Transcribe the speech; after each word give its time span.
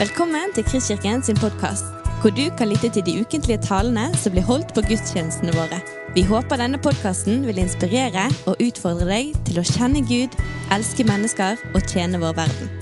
Velkommen 0.00 0.48
til 0.56 0.64
Kristkirken 0.64 1.20
sin 1.20 1.36
podkast, 1.36 1.84
hvor 2.22 2.32
du 2.32 2.46
kan 2.56 2.70
lytte 2.70 2.88
til 2.88 3.02
de 3.04 3.20
ukentlige 3.20 3.60
talene 3.60 4.06
som 4.16 4.32
blir 4.32 4.46
holdt 4.48 4.70
på 4.72 4.80
gudstjenestene 4.88 5.52
våre. 5.52 5.76
Vi 6.14 6.22
håper 6.24 6.56
denne 6.56 6.78
podkasten 6.80 7.42
vil 7.44 7.60
inspirere 7.60 8.22
og 8.48 8.62
utfordre 8.64 9.04
deg 9.10 9.34
til 9.44 9.60
å 9.60 9.64
kjenne 9.68 10.00
Gud, 10.08 10.32
elske 10.72 11.04
mennesker 11.04 11.60
og 11.74 11.84
tjene 11.84 12.16
vår 12.22 12.32
verden. 12.38 12.72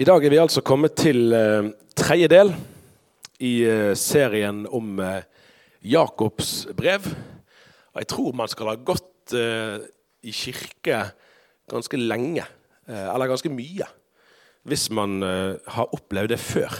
I 0.00 0.08
dag 0.08 0.24
er 0.24 0.32
vi 0.32 0.40
altså 0.40 0.64
kommet 0.64 0.96
til 1.04 1.36
eh, 1.36 1.68
tredje 2.00 2.32
del 2.32 2.56
i 3.44 3.54
eh, 3.68 3.92
serien 3.92 4.64
om 4.72 4.96
eh, 5.04 5.20
Jakobs 5.84 6.64
brev. 6.76 7.06
Og 7.94 8.02
jeg 8.02 8.10
tror 8.10 8.36
man 8.36 8.50
skal 8.50 8.72
ha 8.72 8.78
gått 8.80 9.34
eh, 9.36 9.84
i 10.24 10.32
kirke 10.34 11.04
ganske 11.70 12.00
lenge, 12.00 12.44
eh, 12.88 13.06
eller 13.06 13.30
ganske 13.30 13.52
mye, 13.52 13.86
hvis 14.68 14.88
man 14.96 15.22
eh, 15.24 15.56
har 15.76 15.96
opplevd 15.96 16.34
det 16.34 16.40
før. 16.42 16.76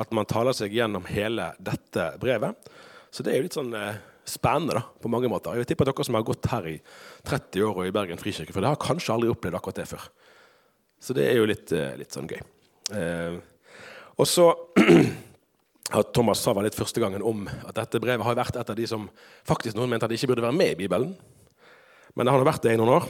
At 0.00 0.12
man 0.16 0.28
taler 0.28 0.56
seg 0.56 0.72
gjennom 0.72 1.04
hele 1.10 1.50
dette 1.60 2.12
brevet. 2.20 2.72
Så 3.12 3.24
det 3.24 3.32
er 3.32 3.40
jo 3.40 3.46
litt 3.46 3.58
sånn 3.58 3.74
eh, 3.76 4.00
spennende 4.28 4.78
da, 4.78 4.84
på 5.02 5.10
mange 5.12 5.30
måter. 5.30 5.56
Jeg 5.58 5.72
tipper 5.72 5.88
at 5.88 5.96
dere 5.96 6.06
som 6.06 6.16
har 6.18 6.26
gått 6.26 6.48
her 6.52 6.68
i 6.70 6.76
30 7.28 7.66
år 7.66 7.80
og 7.80 7.88
i 7.88 7.94
Bergen 7.94 8.20
frikirke, 8.20 8.54
for 8.54 8.64
det 8.64 8.70
har 8.72 8.80
kanskje 8.80 9.16
aldri 9.16 9.32
opplevd 9.32 9.58
akkurat 9.58 9.82
det 9.82 9.88
før. 9.90 10.06
Så 11.02 11.16
det 11.18 11.26
er 11.28 11.40
jo 11.40 11.48
litt, 11.50 11.72
eh, 11.74 11.96
litt 11.98 12.14
sånn 12.14 12.30
gøy. 12.30 12.40
Eh, 12.94 13.36
og 14.16 14.28
så 14.28 14.48
har 15.92 16.08
Thomas 16.14 16.40
sa 16.42 16.54
vel 16.56 16.66
litt 16.68 16.78
første 16.78 17.02
gangen 17.02 17.24
om 17.26 17.44
at 17.48 17.74
dette 17.76 18.00
brevet 18.02 18.24
har 18.26 18.38
vært 18.38 18.56
et 18.60 18.72
av 18.72 18.78
de 18.78 18.86
som 18.88 19.04
faktisk 19.48 19.76
noen 19.76 19.90
mente 19.92 20.08
at 20.08 20.12
det 20.12 20.18
ikke 20.20 20.32
burde 20.32 20.46
være 20.46 20.56
med 20.56 20.74
i 20.74 20.80
Bibelen. 20.84 21.12
Men 22.14 22.28
det 22.28 22.34
har 22.34 22.44
vært 22.46 22.64
det 22.66 22.74
i 22.74 22.80
noen 22.80 22.96
år. 22.98 23.06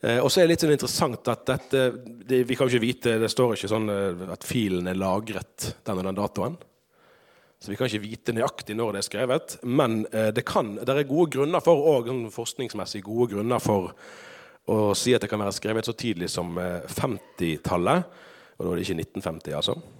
Eh, 0.00 0.18
og 0.20 0.30
så 0.32 0.40
er 0.40 0.48
det 0.48 0.54
litt 0.54 0.64
sånn 0.64 0.72
interessant 0.72 1.28
at 1.28 1.42
dette 1.48 1.84
det, 2.24 2.44
Vi 2.48 2.56
kan 2.56 2.64
jo 2.64 2.72
ikke 2.72 2.86
vite, 2.86 3.18
det 3.20 3.28
står 3.28 3.52
ikke 3.56 3.68
sånn 3.68 3.92
eh, 3.92 4.24
at 4.32 4.46
filen 4.48 4.88
er 4.88 4.96
lagret 4.96 5.74
den 5.84 6.00
og 6.00 6.08
den 6.08 6.16
datoen. 6.16 6.56
Så 7.60 7.68
vi 7.68 7.76
kan 7.76 7.90
ikke 7.90 8.06
vite 8.06 8.32
nøyaktig 8.32 8.76
når 8.78 8.96
det 8.96 9.02
er 9.02 9.08
skrevet. 9.10 9.58
Men 9.68 10.00
eh, 10.08 10.30
det, 10.32 10.46
kan, 10.48 10.72
det 10.80 10.96
er 10.96 11.08
gode 11.08 11.34
grunner 11.36 11.64
for, 11.64 11.84
og 11.92 12.08
sånn 12.08 12.26
forskningsmessig 12.32 13.04
gode 13.04 13.34
grunner 13.34 13.60
for 13.60 13.92
å 14.70 14.92
si 14.96 15.12
at 15.16 15.24
det 15.24 15.28
kan 15.28 15.40
være 15.42 15.56
skrevet 15.56 15.88
så 15.88 15.96
tidlig 15.98 16.30
som 16.32 16.56
50-tallet. 16.56 18.20
Og 18.56 18.64
da 18.64 18.72
er 18.72 18.78
det 18.78 18.84
ikke 18.86 19.02
1950, 19.02 19.56
altså. 19.56 19.99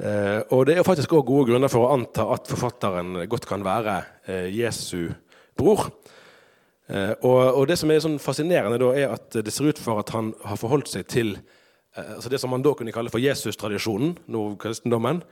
Eh, 0.00 0.40
og 0.54 0.64
det 0.68 0.78
er 0.78 0.86
faktisk 0.86 1.12
òg 1.12 1.26
gode 1.28 1.50
grunner 1.50 1.68
for 1.68 1.84
å 1.84 1.92
anta 1.92 2.24
at 2.32 2.48
forfatteren 2.48 3.18
godt 3.28 3.44
kan 3.48 3.64
være 3.64 3.98
eh, 4.30 4.48
Jesu 4.54 5.10
bror. 5.58 5.90
Eh, 6.88 7.12
og, 7.20 7.66
det 7.68 7.76
som 7.78 7.92
er 7.92 8.00
sånn 8.02 8.20
fascinerende, 8.22 8.80
da, 8.80 8.92
er 8.96 9.16
at 9.18 9.36
det 9.44 9.52
ser 9.52 9.68
ut 9.68 9.82
for 9.82 10.00
at 10.00 10.12
han 10.14 10.32
har 10.46 10.60
forholdt 10.60 10.92
seg 10.94 11.08
til 11.10 11.36
altså 12.00 12.30
det 12.30 12.38
som 12.38 12.52
man 12.54 12.62
da 12.62 12.70
kunne 12.78 12.92
kalle 12.94 13.10
for 13.10 13.18
Jesus-tradisjonen, 13.18 14.12
kristendommen, 14.62 15.24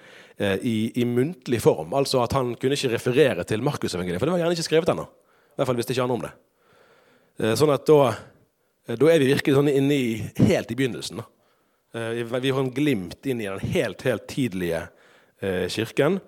i, 0.43 0.91
i, 0.91 1.05
muntlig 1.07 1.61
form. 1.63 1.93
Altså 1.95 2.19
at 2.25 2.35
han 2.35 2.51
kunne 2.59 2.75
ikke 2.75 2.91
referere 2.97 3.45
til 3.47 3.63
Markusevangeliet, 3.63 4.19
for 4.19 4.27
det 4.27 4.35
var 4.35 4.43
gjerne 4.43 4.57
ikke 4.57 4.67
skrevet 4.67 4.91
ennå. 4.91 5.05
I 5.07 5.61
hvert 5.61 5.71
fall 5.71 5.79
visste 5.79 5.95
ikke 5.95 6.09
han 6.09 6.17
om 6.17 6.25
det. 6.27 6.33
Sånn 7.63 7.71
at 7.71 7.87
da, 7.87 8.11
da 8.91 9.13
er 9.15 9.23
vi 9.23 9.31
virkelig 9.31 9.55
sånn 9.55 9.71
inne 9.71 10.01
i, 10.03 10.11
helt 10.51 10.75
i 10.75 10.79
begynnelsen. 10.83 11.23
da. 11.23 11.29
Eh, 11.93 12.41
vi 12.41 12.51
har 12.51 12.61
en 12.61 12.71
glimt 12.71 13.27
inn 13.27 13.41
i 13.41 13.49
den 13.49 13.61
helt, 13.73 14.03
helt 14.03 14.27
tidlige 14.29 14.83
eh, 15.41 15.69
kirken. 15.69 16.21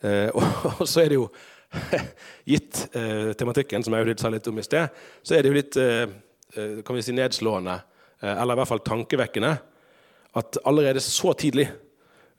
Eh, 0.00 0.28
og, 0.38 0.84
så 0.86 1.02
er 1.02 1.10
det 1.10 1.18
jo, 1.18 1.28
gitt 2.52 2.86
tematikken, 3.36 3.82
som 3.84 3.92
jeg 3.92 4.14
sa 4.16 4.30
litt 4.32 4.46
om 4.48 4.60
i 4.60 4.64
sted, 4.64 4.94
så 5.20 5.34
er 5.36 5.44
det 5.44 5.50
jo 5.50 5.56
litt 5.58 5.76
kan 6.80 6.96
vi 6.96 7.02
si, 7.04 7.12
nedslående, 7.12 7.74
eller 8.24 8.56
i 8.56 8.58
hvert 8.62 8.70
fall 8.70 8.80
tankevekkende, 8.86 9.50
at 10.40 10.58
allerede 10.64 11.02
så 11.04 11.34
tidlig 11.36 11.66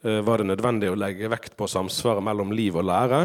var 0.02 0.42
det 0.42 0.48
nødvendig 0.50 0.90
å 0.90 0.98
legge 0.98 1.30
vekt 1.30 1.54
på 1.60 1.68
samsvaret 1.70 2.26
mellom 2.26 2.56
liv 2.58 2.82
og 2.82 2.88
lære. 2.90 3.22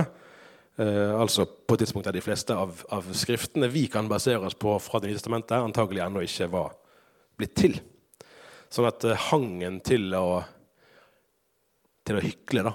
altså 1.16 1.47
på 1.47 1.78
et 1.78 1.87
tidspunkt 1.87 2.10
der 2.10 2.19
de 2.19 2.27
fleste 2.27 2.53
av, 2.53 2.84
av 2.93 3.09
skriftene 3.16 3.72
vi 3.72 3.87
kan 3.89 4.12
basere 4.12 4.44
oss 4.44 4.60
på 4.60 4.77
fra 4.77 5.00
Det 5.00 5.09
nye 5.09 5.16
testamentet, 5.16 5.56
antagelig 5.56 6.05
ennå 6.05 6.28
ikke 6.28 6.53
var 6.53 6.77
blitt 7.41 7.56
til. 7.56 7.81
Sånn 8.75 8.89
at 8.91 9.05
uh, 9.07 9.15
hangen 9.31 9.79
til 9.87 10.09
å, 10.19 10.41
til 12.03 12.19
å 12.19 12.23
hykle, 12.25 12.65
da, 12.67 12.73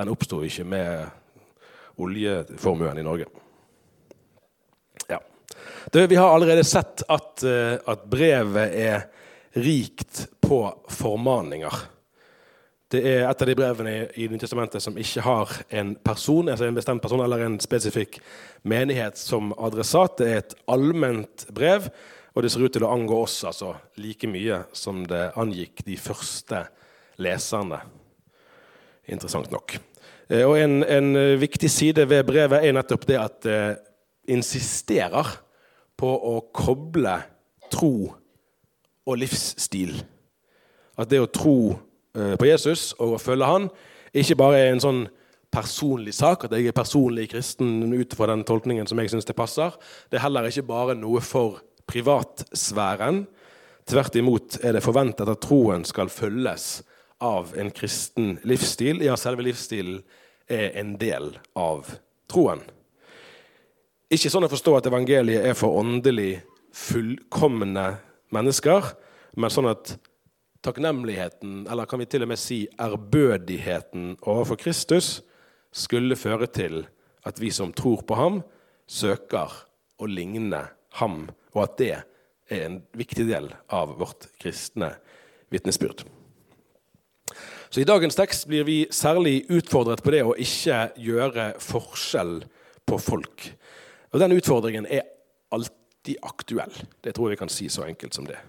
den 0.00 0.12
oppsto 0.12 0.40
ikke 0.46 0.64
med 0.64 2.00
oljeformuen 2.00 2.96
i 2.96 3.04
Norge. 3.04 3.26
Ja. 5.10 5.18
Det, 5.92 6.06
vi 6.08 6.16
har 6.16 6.32
allerede 6.32 6.64
sett 6.64 7.04
at, 7.12 7.44
uh, 7.44 7.76
at 7.92 8.06
brevet 8.08 8.76
er 8.80 9.04
rikt 9.60 10.24
på 10.40 10.62
formaninger. 10.88 11.82
Det 12.90 13.02
er 13.06 13.26
et 13.28 13.42
av 13.44 13.50
de 13.50 13.54
brevene 13.58 13.92
i 14.18 14.30
Nytestamentet 14.32 14.82
som 14.82 14.96
ikke 14.98 15.22
har 15.22 15.52
en 15.78 15.92
person, 16.02 16.48
altså 16.48 16.66
en 16.66 16.78
bestemt 16.78 17.04
person 17.04 17.20
eller 17.22 17.44
en 17.44 17.60
spesifikk 17.62 18.16
menighet 18.66 19.20
som 19.20 19.52
adressat. 19.60 20.16
Det 20.18 20.30
er 20.30 20.40
et 20.40 20.56
allment 20.72 21.44
brev 21.54 21.86
og 22.40 22.46
det 22.46 22.54
ser 22.54 22.62
ut 22.64 22.72
til 22.72 22.86
å 22.86 22.94
angå 22.94 23.18
oss 23.20 23.34
altså, 23.44 23.74
like 24.00 24.24
mye 24.24 24.62
som 24.72 25.02
det 25.04 25.26
angikk 25.36 25.82
de 25.84 25.98
første 26.00 26.62
leserne. 27.20 27.82
Interessant 29.12 29.52
nok. 29.52 29.74
Eh, 30.32 30.46
og 30.46 30.56
en, 30.56 30.80
en 30.80 31.10
viktig 31.36 31.68
side 31.68 32.08
ved 32.08 32.24
brevet 32.24 32.64
er 32.64 32.72
nettopp 32.72 33.04
det 33.10 33.20
at 33.20 33.36
det 33.44 33.60
insisterer 34.32 35.28
på 36.00 36.08
å 36.08 36.34
koble 36.56 37.18
tro 37.68 37.92
og 39.04 39.20
livsstil. 39.20 39.98
At 40.96 41.12
det 41.12 41.20
å 41.20 41.28
tro 41.28 41.58
eh, 42.16 42.38
på 42.40 42.48
Jesus 42.48 42.94
og 42.96 43.18
å 43.18 43.22
følge 43.22 43.52
han 43.52 43.68
ikke 44.16 44.40
bare 44.40 44.64
er 44.64 44.72
en 44.72 44.86
sånn 44.88 45.06
personlig 45.52 46.16
sak, 46.16 46.46
at 46.46 46.56
jeg 46.56 46.70
er 46.70 46.80
personlig 46.80 47.28
kristen 47.34 47.90
ut 47.92 48.16
fra 48.16 48.32
den 48.32 48.48
tolkningen 48.48 48.88
som 48.88 48.96
jeg 49.02 49.12
syns 49.12 49.28
det 49.28 49.36
passer. 49.36 49.76
Det 50.08 50.16
er 50.16 50.30
heller 50.30 50.48
ikke 50.48 50.70
bare 50.72 50.96
noe 50.96 51.20
for 51.20 51.60
privatsfæren. 51.90 53.24
Tvert 53.90 54.16
imot 54.20 54.60
er 54.62 54.76
det 54.76 54.84
forventet 54.84 55.28
at 55.28 55.42
troen 55.42 55.84
skal 55.88 56.12
følges 56.12 56.80
av 57.20 57.54
en 57.58 57.72
kristen 57.74 58.36
livsstil. 58.48 59.02
Ja, 59.04 59.16
selve 59.18 59.44
livsstilen 59.44 60.00
er 60.50 60.76
en 60.80 60.94
del 61.00 61.34
av 61.58 61.90
troen. 62.30 62.62
Ikke 64.10 64.30
sånn 64.32 64.46
å 64.46 64.50
forstå 64.50 64.76
at 64.78 64.88
evangeliet 64.90 65.46
er 65.46 65.58
for 65.58 65.78
åndelig 65.78 66.40
fullkomne 66.74 67.86
mennesker, 68.34 68.92
men 69.38 69.52
sånn 69.52 69.70
at 69.70 69.92
takknemligheten, 70.66 71.64
eller 71.70 71.86
kan 71.88 72.02
vi 72.02 72.08
til 72.10 72.26
og 72.26 72.32
med 72.32 72.40
si 72.40 72.64
ærbødigheten 72.80 74.16
overfor 74.20 74.58
Kristus, 74.60 75.20
skulle 75.70 76.18
føre 76.18 76.50
til 76.50 76.82
at 77.26 77.38
vi 77.38 77.52
som 77.54 77.70
tror 77.74 78.02
på 78.06 78.18
ham, 78.18 78.40
søker 78.90 79.54
å 80.02 80.08
ligne 80.10 80.64
ham 80.98 81.28
og 81.54 81.64
at 81.64 81.76
det 81.80 81.92
er 82.50 82.64
en 82.66 82.80
viktig 82.98 83.26
del 83.28 83.50
av 83.70 83.94
vårt 84.00 84.28
kristne 84.40 84.94
vitnesbyrd. 85.50 86.04
Så 87.70 87.80
I 87.80 87.86
dagens 87.86 88.18
tekst 88.18 88.48
blir 88.50 88.64
vi 88.66 88.78
særlig 88.90 89.44
utfordret 89.52 90.02
på 90.02 90.10
det 90.10 90.24
å 90.26 90.34
ikke 90.34 90.88
gjøre 90.98 91.52
forskjell 91.62 92.40
på 92.86 92.98
folk. 92.98 93.46
Og 94.10 94.18
Den 94.18 94.34
utfordringen 94.34 94.88
er 94.90 95.06
alltid 95.54 96.18
aktuell. 96.26 96.74
Det 96.98 97.14
tror 97.14 97.28
jeg 97.28 97.38
vi 97.38 97.42
kan 97.44 97.52
si 97.52 97.68
så 97.70 97.86
enkelt 97.86 98.16
som 98.16 98.26
det. 98.26 98.40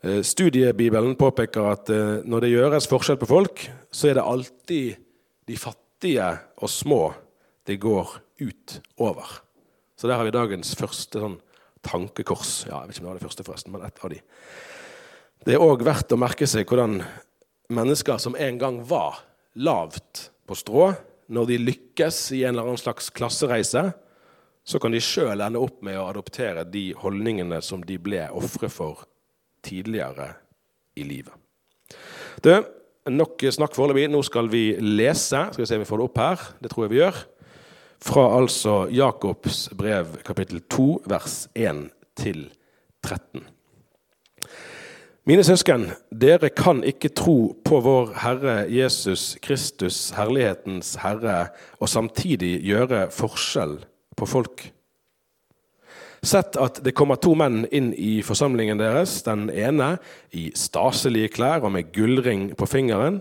Eh, 0.00 0.22
studiebibelen 0.24 1.12
påpeker 1.20 1.68
at 1.74 1.92
eh, 1.92 2.22
når 2.24 2.46
det 2.46 2.54
gjøres 2.54 2.88
forskjell 2.88 3.20
på 3.20 3.28
folk, 3.28 3.66
så 3.92 4.08
er 4.08 4.16
det 4.16 4.24
alltid 4.24 4.96
de 5.50 5.60
fattige 5.60 6.30
og 6.56 6.72
små 6.72 7.02
det 7.68 7.76
går 7.82 8.16
ut 8.40 8.80
over. 8.96 9.28
Så 10.00 10.08
der 10.08 10.16
har 10.16 10.24
vi 10.24 10.32
dagens 10.32 10.72
første 10.78 11.20
sånn 11.20 11.36
tankekors. 11.86 12.64
Ja, 12.68 12.82
jeg 12.82 12.90
vet 12.90 12.98
ikke 12.98 13.04
om 13.04 13.08
det 13.08 13.12
var 13.12 13.20
det 13.20 13.26
første, 13.28 13.46
forresten, 13.46 13.74
men 13.74 13.86
et 13.86 14.04
av 14.04 14.12
de. 14.12 14.20
Det 15.46 15.56
er 15.56 15.64
òg 15.64 15.84
verdt 15.86 16.12
å 16.12 16.20
merke 16.20 16.48
seg 16.50 16.68
hvordan 16.68 17.00
mennesker 17.72 18.20
som 18.20 18.36
en 18.36 18.60
gang 18.60 18.80
var 18.86 19.22
lavt 19.60 20.28
på 20.48 20.56
strå, 20.58 20.90
når 21.30 21.46
de 21.46 21.58
lykkes 21.62 22.18
i 22.36 22.42
en 22.44 22.56
eller 22.56 22.72
annen 22.72 22.80
slags 22.80 23.08
klassereise, 23.14 23.84
så 24.66 24.78
kan 24.82 24.92
de 24.92 25.00
sjøl 25.02 25.40
ende 25.40 25.62
opp 25.62 25.80
med 25.86 25.96
å 25.98 26.08
adoptere 26.10 26.66
de 26.68 26.90
holdningene 26.98 27.60
som 27.64 27.82
de 27.86 27.96
ble 28.02 28.26
ofre 28.36 28.68
for 28.70 29.06
tidligere 29.64 30.32
i 30.98 31.06
livet. 31.06 31.32
Du, 32.44 32.52
nok 33.10 33.42
snakk 33.54 33.74
foreløpig. 33.76 34.08
Nå 34.12 34.20
skal 34.26 34.50
vi 34.52 34.74
lese. 34.82 35.46
Skal 35.52 35.64
vi 35.64 35.68
se 35.68 35.78
om 35.78 35.84
vi 35.84 35.88
får 35.88 36.02
det 36.02 36.06
opp 36.10 36.20
her. 36.20 36.44
Det 36.60 36.72
tror 36.72 36.86
jeg 36.86 36.92
vi 36.92 37.00
gjør 37.00 37.22
fra 38.00 38.26
altså 38.38 38.86
Jakobs 38.92 39.68
brev 39.76 40.16
kapittel 40.24 40.62
2 40.72 41.02
vers 41.10 41.48
1 41.54 41.88
til 42.16 42.48
13. 43.04 43.44
Mine 45.28 45.44
søsken, 45.44 45.84
dere 46.10 46.48
kan 46.48 46.80
ikke 46.82 47.12
tro 47.12 47.52
på 47.64 47.80
vår 47.84 48.14
Herre 48.22 48.54
Jesus 48.72 49.36
Kristus, 49.44 50.10
herlighetens 50.16 50.94
Herre, 51.02 51.52
og 51.78 51.92
samtidig 51.92 52.56
gjøre 52.64 53.04
forskjell 53.12 53.76
på 54.16 54.26
folk. 54.26 54.64
Sett 56.24 56.56
at 56.60 56.82
det 56.84 56.96
kommer 56.96 57.20
to 57.20 57.36
menn 57.36 57.62
inn 57.72 57.92
i 57.96 58.20
forsamlingen 58.24 58.80
deres, 58.80 59.20
den 59.24 59.48
ene 59.52 59.94
i 60.36 60.50
staselige 60.56 61.30
klær 61.36 61.64
og 61.64 61.76
med 61.76 61.92
gullring 61.94 62.50
på 62.56 62.68
fingeren, 62.68 63.20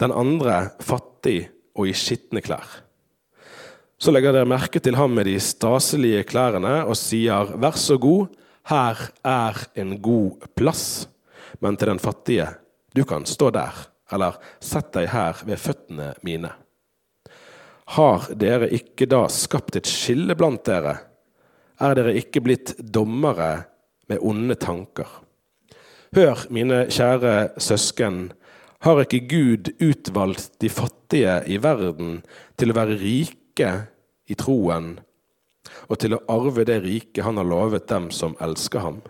den 0.00 0.12
andre 0.12 0.68
fattig 0.84 1.48
og 1.76 1.88
i 1.90 1.96
skitne 1.96 2.44
klær. 2.44 2.85
Så 3.96 4.12
legger 4.12 4.34
dere 4.36 4.48
merke 4.48 4.80
til 4.82 4.96
ham 4.98 5.14
med 5.16 5.24
de 5.24 5.38
staselige 5.40 6.26
klærne 6.28 6.82
og 6.84 6.98
sier, 7.00 7.54
vær 7.56 7.78
så 7.80 7.96
god, 7.96 8.28
her 8.68 8.98
er 9.24 9.60
en 9.78 9.94
god 10.04 10.44
plass. 10.58 11.06
Men 11.64 11.78
til 11.80 11.88
den 11.88 12.02
fattige, 12.02 12.50
du 12.92 13.06
kan 13.08 13.24
stå 13.24 13.48
der, 13.56 13.72
eller 14.12 14.36
sett 14.60 14.90
deg 14.92 15.08
her 15.14 15.40
ved 15.48 15.60
føttene 15.62 16.10
mine. 16.26 16.50
Har 17.96 18.26
dere 18.36 18.68
ikke 18.74 19.08
da 19.08 19.22
skapt 19.32 19.78
et 19.78 19.88
skille 19.88 20.36
blant 20.36 20.66
dere? 20.66 20.98
Er 21.80 21.96
dere 21.96 22.16
ikke 22.18 22.42
blitt 22.44 22.74
dommere 22.80 23.64
med 24.10 24.20
onde 24.20 24.58
tanker? 24.60 25.08
Hør, 26.16 26.44
mine 26.52 26.84
kjære 26.92 27.56
søsken, 27.62 28.28
har 28.84 29.00
ikke 29.00 29.24
Gud 29.30 29.72
utvalgt 29.80 30.60
de 30.60 30.68
fattige 30.68 31.40
i 31.48 31.56
verden 31.62 32.20
til 32.60 32.74
å 32.74 32.76
være 32.76 33.00
rike? 33.00 33.40
Rike 33.56 33.86
i 34.28 34.34
troen 34.34 34.98
og 35.88 35.98
til 35.98 36.14
å 36.14 36.22
arve 36.30 36.64
det 36.66 36.80
riket 36.84 37.24
han 37.24 37.38
har 37.38 37.46
lovet 37.46 37.88
dem 37.88 38.10
som 38.10 38.36
elsker 38.40 38.80
ham. 38.80 39.00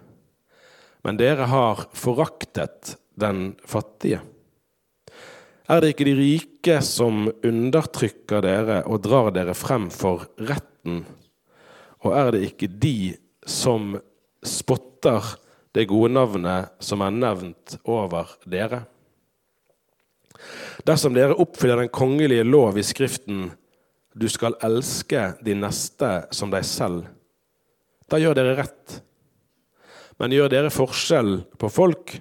Men 1.04 1.18
dere 1.18 1.46
har 1.50 1.86
foraktet 1.92 2.96
den 3.14 3.56
fattige. 3.64 4.22
Er 5.68 5.80
det 5.80 5.92
ikke 5.92 6.06
de 6.06 6.14
rike 6.16 6.78
som 6.82 7.28
undertrykker 7.44 8.42
dere 8.42 8.78
og 8.86 9.02
drar 9.04 9.32
dere 9.34 9.54
frem 9.54 9.90
for 9.90 10.26
retten? 10.38 11.04
Og 12.04 12.16
er 12.16 12.32
det 12.32 12.42
ikke 12.46 12.70
de 12.70 13.16
som 13.46 13.96
spotter 14.46 15.36
det 15.74 15.88
gode 15.90 16.14
navnet 16.14 16.72
som 16.80 17.02
er 17.04 17.12
nevnt 17.12 17.76
over 17.84 18.32
dere? 18.46 18.84
Dersom 20.86 21.16
dere 21.16 21.36
oppfyller 21.36 21.82
den 21.82 21.92
kongelige 21.92 22.46
lov 22.46 22.78
i 22.78 22.84
Skriften, 22.86 23.50
du 24.16 24.28
skal 24.32 24.56
elske 24.64 25.34
de 25.44 25.54
neste 25.58 26.08
som 26.32 26.52
deg 26.52 26.64
selv. 26.64 27.04
Da 28.08 28.20
gjør 28.20 28.38
dere 28.38 28.56
rett. 28.56 29.00
Men 30.16 30.32
gjør 30.32 30.48
dere 30.48 30.72
forskjell 30.72 31.42
på 31.60 31.68
folk, 31.68 32.14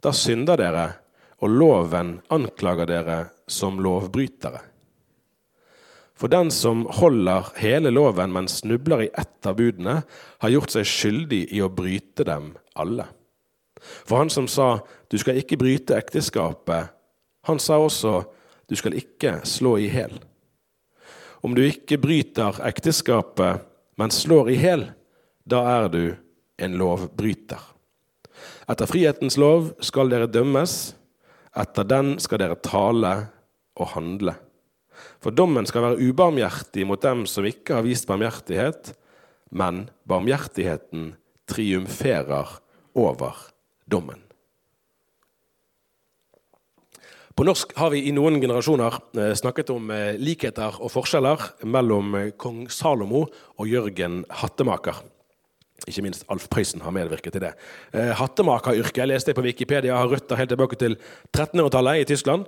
da 0.00 0.14
synder 0.16 0.56
dere, 0.56 0.86
og 1.44 1.52
loven 1.52 2.14
anklager 2.32 2.88
dere 2.88 3.18
som 3.50 3.82
lovbrytere. 3.84 4.62
For 6.16 6.30
den 6.32 6.52
som 6.54 6.86
holder 7.00 7.50
hele 7.58 7.90
loven, 7.92 8.32
men 8.32 8.48
snubler 8.48 9.04
i 9.04 9.10
ett 9.12 9.46
av 9.48 9.58
budene, 9.58 10.00
har 10.40 10.54
gjort 10.54 10.72
seg 10.72 10.88
skyldig 10.88 11.42
i 11.52 11.60
å 11.60 11.72
bryte 11.72 12.24
dem 12.24 12.52
alle. 12.78 13.08
For 14.06 14.22
han 14.22 14.30
som 14.30 14.48
sa 14.48 14.80
'du 15.10 15.18
skal 15.18 15.36
ikke 15.36 15.58
bryte 15.58 15.98
ekteskapet', 15.98 16.88
han 17.44 17.58
sa 17.58 17.76
også 17.76 18.24
'du 18.68 18.76
skal 18.76 18.94
ikke 18.94 19.40
slå 19.44 19.76
i 19.76 19.90
hjel'. 19.90 20.31
Om 21.42 21.56
du 21.58 21.64
ikke 21.66 21.98
bryter 21.98 22.60
ekteskapet, 22.68 23.64
men 23.98 24.14
slår 24.14 24.50
i 24.52 24.58
hjel, 24.60 24.86
da 25.44 25.62
er 25.74 25.88
du 25.90 26.02
en 26.62 26.76
lovbryter. 26.78 27.60
Etter 28.70 28.88
frihetens 28.88 29.36
lov 29.40 29.72
skal 29.82 30.12
dere 30.12 30.30
dømmes, 30.30 30.94
etter 31.58 31.86
den 31.88 32.14
skal 32.22 32.40
dere 32.44 32.58
tale 32.62 33.12
og 33.74 33.92
handle. 33.96 34.36
For 35.22 35.34
dommen 35.34 35.66
skal 35.66 35.86
være 35.86 36.10
ubarmhjertig 36.10 36.86
mot 36.86 37.02
dem 37.02 37.24
som 37.30 37.46
ikke 37.48 37.78
har 37.78 37.86
vist 37.86 38.06
barmhjertighet, 38.10 38.92
men 39.50 39.88
barmhjertigheten 40.08 41.12
triumferer 41.50 42.58
over 42.94 43.48
dommen. 43.90 44.22
På 47.34 47.44
norsk 47.44 47.70
har 47.78 47.90
vi 47.94 48.02
i 48.08 48.12
noen 48.12 48.36
generasjoner 48.42 48.98
eh, 49.16 49.32
snakket 49.38 49.70
om 49.72 49.88
eh, 49.94 50.18
likheter 50.20 50.76
og 50.84 50.92
forskjeller 50.92 51.64
mellom 51.64 52.16
eh, 52.18 52.28
kong 52.36 52.66
Salomo 52.68 53.22
og 53.24 53.70
Jørgen 53.70 54.20
Hattemaker. 54.42 54.98
Ikke 55.88 56.04
minst 56.04 56.26
Alf 56.30 56.44
Prøysen 56.52 56.84
har 56.84 56.94
medvirket 56.94 57.34
til 57.34 57.42
det. 57.42 57.56
Hattemakeryrket 58.14 59.00
jeg 59.00 59.10
leste 59.10 59.32
på 59.34 59.42
Wikipedia, 59.42 59.96
har 59.98 60.12
røtter 60.12 60.38
helt 60.38 60.52
tilbake 60.52 60.76
til 60.78 60.94
1300-tallet 61.32 62.04
i 62.04 62.06
Tyskland. 62.06 62.44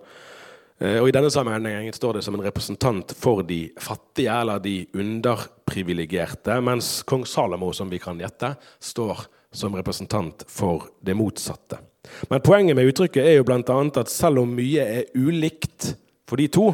Og 0.79 1.09
I 1.09 1.15
denne 1.17 1.33
sammenhengen 1.35 1.97
står 1.97 2.21
det 2.21 2.23
som 2.23 2.39
en 2.39 2.45
representant 2.47 3.11
for 3.19 3.43
de 3.43 3.73
fattige, 3.83 4.31
eller 4.31 4.63
de 4.63 4.77
underprivilegerte, 4.95 6.61
mens 6.63 7.01
kong 7.11 7.27
Salomo, 7.27 7.73
som 7.75 7.91
vi 7.91 7.99
kan 7.99 8.23
gjette, 8.23 8.53
står 8.79 9.27
som 9.51 9.75
representant 9.75 10.47
for 10.47 10.93
det 11.03 11.19
motsatte. 11.19 11.83
Men 12.29 12.43
poenget 12.45 12.77
med 12.77 12.89
uttrykket 12.91 13.25
er 13.25 13.39
jo 13.39 13.47
bl.a. 13.47 13.61
at 14.01 14.13
selv 14.13 14.43
om 14.43 14.57
mye 14.57 14.85
er 14.85 15.11
ulikt 15.17 15.95
for 16.29 16.41
de 16.41 16.49
to, 16.53 16.69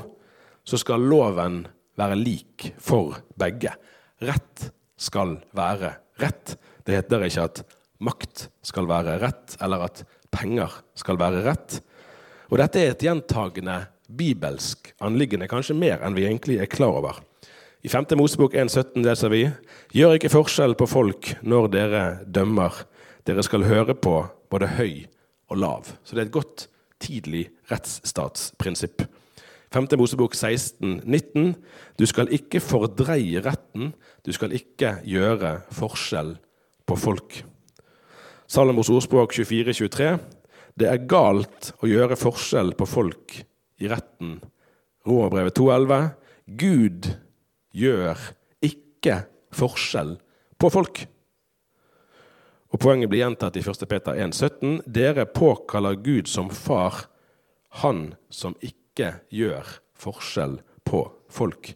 så 0.64 0.78
skal 0.80 1.02
loven 1.02 1.64
være 1.98 2.18
lik 2.18 2.70
for 2.80 3.18
begge. 3.38 3.72
Rett 4.22 4.70
skal 5.00 5.38
være 5.56 5.94
rett. 6.20 6.56
Det 6.84 6.96
heter 6.96 7.26
ikke 7.26 7.46
at 7.48 7.62
makt 8.04 8.48
skal 8.64 8.88
være 8.88 9.18
rett, 9.22 9.56
eller 9.62 9.86
at 9.88 10.04
penger 10.32 10.72
skal 10.98 11.18
være 11.20 11.44
rett. 11.46 11.80
Og 12.50 12.58
dette 12.60 12.80
er 12.80 12.94
et 12.94 13.04
gjentagende 13.04 13.82
bibelsk 14.10 14.92
anliggende, 15.04 15.48
kanskje 15.50 15.76
mer 15.78 16.02
enn 16.02 16.16
vi 16.16 16.26
egentlig 16.26 16.58
er 16.60 16.70
klar 16.70 16.98
over. 16.98 17.20
I 17.80 17.88
5. 17.88 18.10
Mosebok 18.18 18.56
1,17 18.58 19.00
leser 19.06 19.32
vi.: 19.32 19.44
Gjør 19.96 20.18
ikke 20.18 20.32
forskjell 20.32 20.74
på 20.76 20.88
folk 20.90 21.30
når 21.40 21.70
dere 21.72 22.02
dømmer. 22.26 22.74
Dere 23.24 23.44
skal 23.46 23.64
høre 23.64 23.94
på 23.96 24.18
både 24.52 24.68
høy 24.76 25.06
og 25.50 25.60
lav. 25.60 25.90
Så 26.04 26.14
det 26.14 26.22
er 26.22 26.28
et 26.28 26.36
godt 26.38 26.66
tidlig 27.00 27.48
rettsstatsprinsipp. 27.70 29.04
5. 29.70 29.86
Mosebok 29.98 30.34
16, 30.34 31.02
19. 31.04 31.54
Du 31.98 32.06
skal 32.10 32.30
ikke 32.34 32.62
fordreie 32.62 33.42
retten, 33.44 33.92
du 34.26 34.32
skal 34.34 34.54
ikke 34.56 34.96
gjøre 35.06 35.60
forskjell 35.74 36.34
på 36.86 36.98
folk. 36.98 37.42
Salomos 38.50 38.90
ordspråk 38.90 39.36
24, 39.36 39.76
23. 39.78 40.10
Det 40.74 40.88
er 40.90 41.06
galt 41.06 41.70
å 41.82 41.90
gjøre 41.90 42.18
forskjell 42.18 42.74
på 42.78 42.88
folk 42.88 43.36
i 43.78 43.90
retten. 43.90 44.40
Romerbrevet 45.06 45.54
2,11. 45.54 46.10
Gud 46.58 47.12
gjør 47.70 48.18
ikke 48.66 49.22
forskjell 49.54 50.16
på 50.58 50.70
folk. 50.72 51.04
Og 52.70 52.78
Poenget 52.78 53.10
blir 53.10 53.24
gjentatt 53.24 53.56
i 53.58 53.64
1. 53.64 53.82
Peter 53.90 54.14
1,17.: 54.14 54.82
Dere 54.86 55.26
påkaller 55.26 55.98
Gud 55.98 56.28
som 56.30 56.50
far, 56.50 57.06
han 57.82 58.14
som 58.30 58.54
ikke 58.62 59.16
gjør 59.30 59.66
forskjell 59.98 60.60
på 60.86 61.02
folk. 61.30 61.74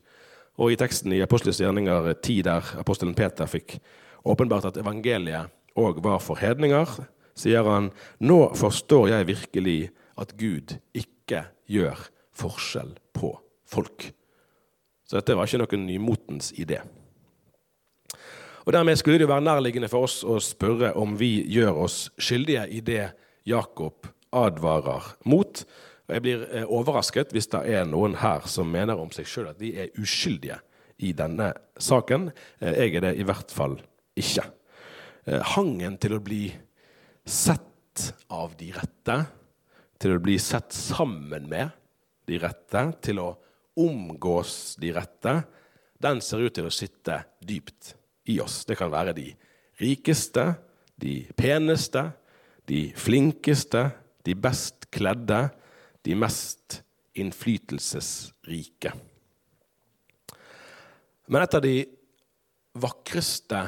Og 0.57 0.73
I 0.73 0.79
teksten 0.79 1.13
i 1.13 1.23
Apostelens 1.23 1.59
gjerninger 1.59 2.13
10, 2.15 2.43
der 2.47 2.75
apostelen 2.79 3.15
Peter 3.15 3.51
fikk 3.51 3.81
åpenbart 4.25 4.71
at 4.71 4.79
evangeliet 4.79 5.51
òg 5.75 5.99
var 6.05 6.21
for 6.23 6.39
hedninger, 6.39 6.87
sier 7.35 7.67
han 7.67 7.91
nå 8.23 8.55
forstår 8.55 9.11
jeg 9.11 9.31
virkelig 9.33 9.79
at 10.17 10.37
Gud 10.39 10.77
ikke 10.95 11.49
gjør 11.67 12.07
forskjell 12.35 12.95
på 13.17 13.33
folk. 13.67 14.13
Så 15.05 15.19
dette 15.19 15.35
var 15.35 15.51
ikke 15.51 15.65
noen 15.65 15.89
nymotens 15.89 16.53
idé. 16.55 16.79
Og 18.65 18.73
Dermed 18.73 18.97
skulle 18.97 19.19
det 19.21 19.27
jo 19.27 19.33
være 19.33 19.45
nærliggende 19.45 19.91
for 19.93 20.07
oss 20.07 20.23
å 20.25 20.39
spørre 20.41 20.95
om 20.97 21.19
vi 21.21 21.43
gjør 21.53 21.83
oss 21.85 21.99
skyldige 22.17 22.65
i 22.73 22.81
det 22.85 23.11
Jakob 23.45 24.09
advarer 24.33 25.11
mot. 25.29 25.65
Og 26.09 26.15
Jeg 26.17 26.25
blir 26.25 26.45
eh, 26.49 26.65
overrasket 26.65 27.35
hvis 27.37 27.51
det 27.53 27.61
er 27.77 27.85
noen 27.89 28.17
her 28.23 28.47
som 28.49 28.71
mener 28.73 29.01
om 29.01 29.11
seg 29.13 29.29
sjøl 29.29 29.51
at 29.51 29.61
de 29.61 29.75
er 29.85 29.93
uskyldige 30.01 30.57
i 31.05 31.13
denne 31.17 31.51
saken. 31.77 32.31
Eh, 32.61 32.79
jeg 32.87 32.97
er 32.97 33.05
det 33.05 33.13
i 33.21 33.27
hvert 33.29 33.53
fall 33.53 33.77
ikke. 34.17 34.47
Eh, 35.29 35.45
hangen 35.55 35.99
til 36.01 36.17
å 36.17 36.23
bli 36.25 36.47
sett 37.25 38.15
av 38.33 38.55
de 38.57 38.71
rette, 38.73 39.19
til 40.01 40.17
å 40.17 40.23
bli 40.25 40.39
sett 40.41 40.73
sammen 40.73 41.51
med 41.53 41.77
de 42.25 42.41
rette, 42.41 42.87
til 43.05 43.21
å 43.21 43.29
omgås 43.81 44.79
de 44.81 44.95
rette, 44.97 45.37
den 46.01 46.25
ser 46.25 46.47
ut 46.47 46.57
til 46.57 46.69
å 46.69 46.73
sitte 46.73 47.21
dypt 47.45 47.93
i 48.31 48.39
oss. 48.41 48.63
Det 48.65 48.77
kan 48.79 48.93
være 48.93 49.15
de 49.17 49.29
rikeste, 49.81 50.55
de 51.01 51.25
peneste, 51.37 52.07
de 52.69 52.93
flinkeste, 52.97 53.91
de 54.25 54.35
best 54.35 54.89
kledde, 54.95 55.49
de 56.05 56.17
mest 56.17 56.81
innflytelsesrike. 57.15 58.93
Men 61.27 61.45
et 61.45 61.57
av 61.57 61.63
de 61.65 61.77
vakreste 62.81 63.61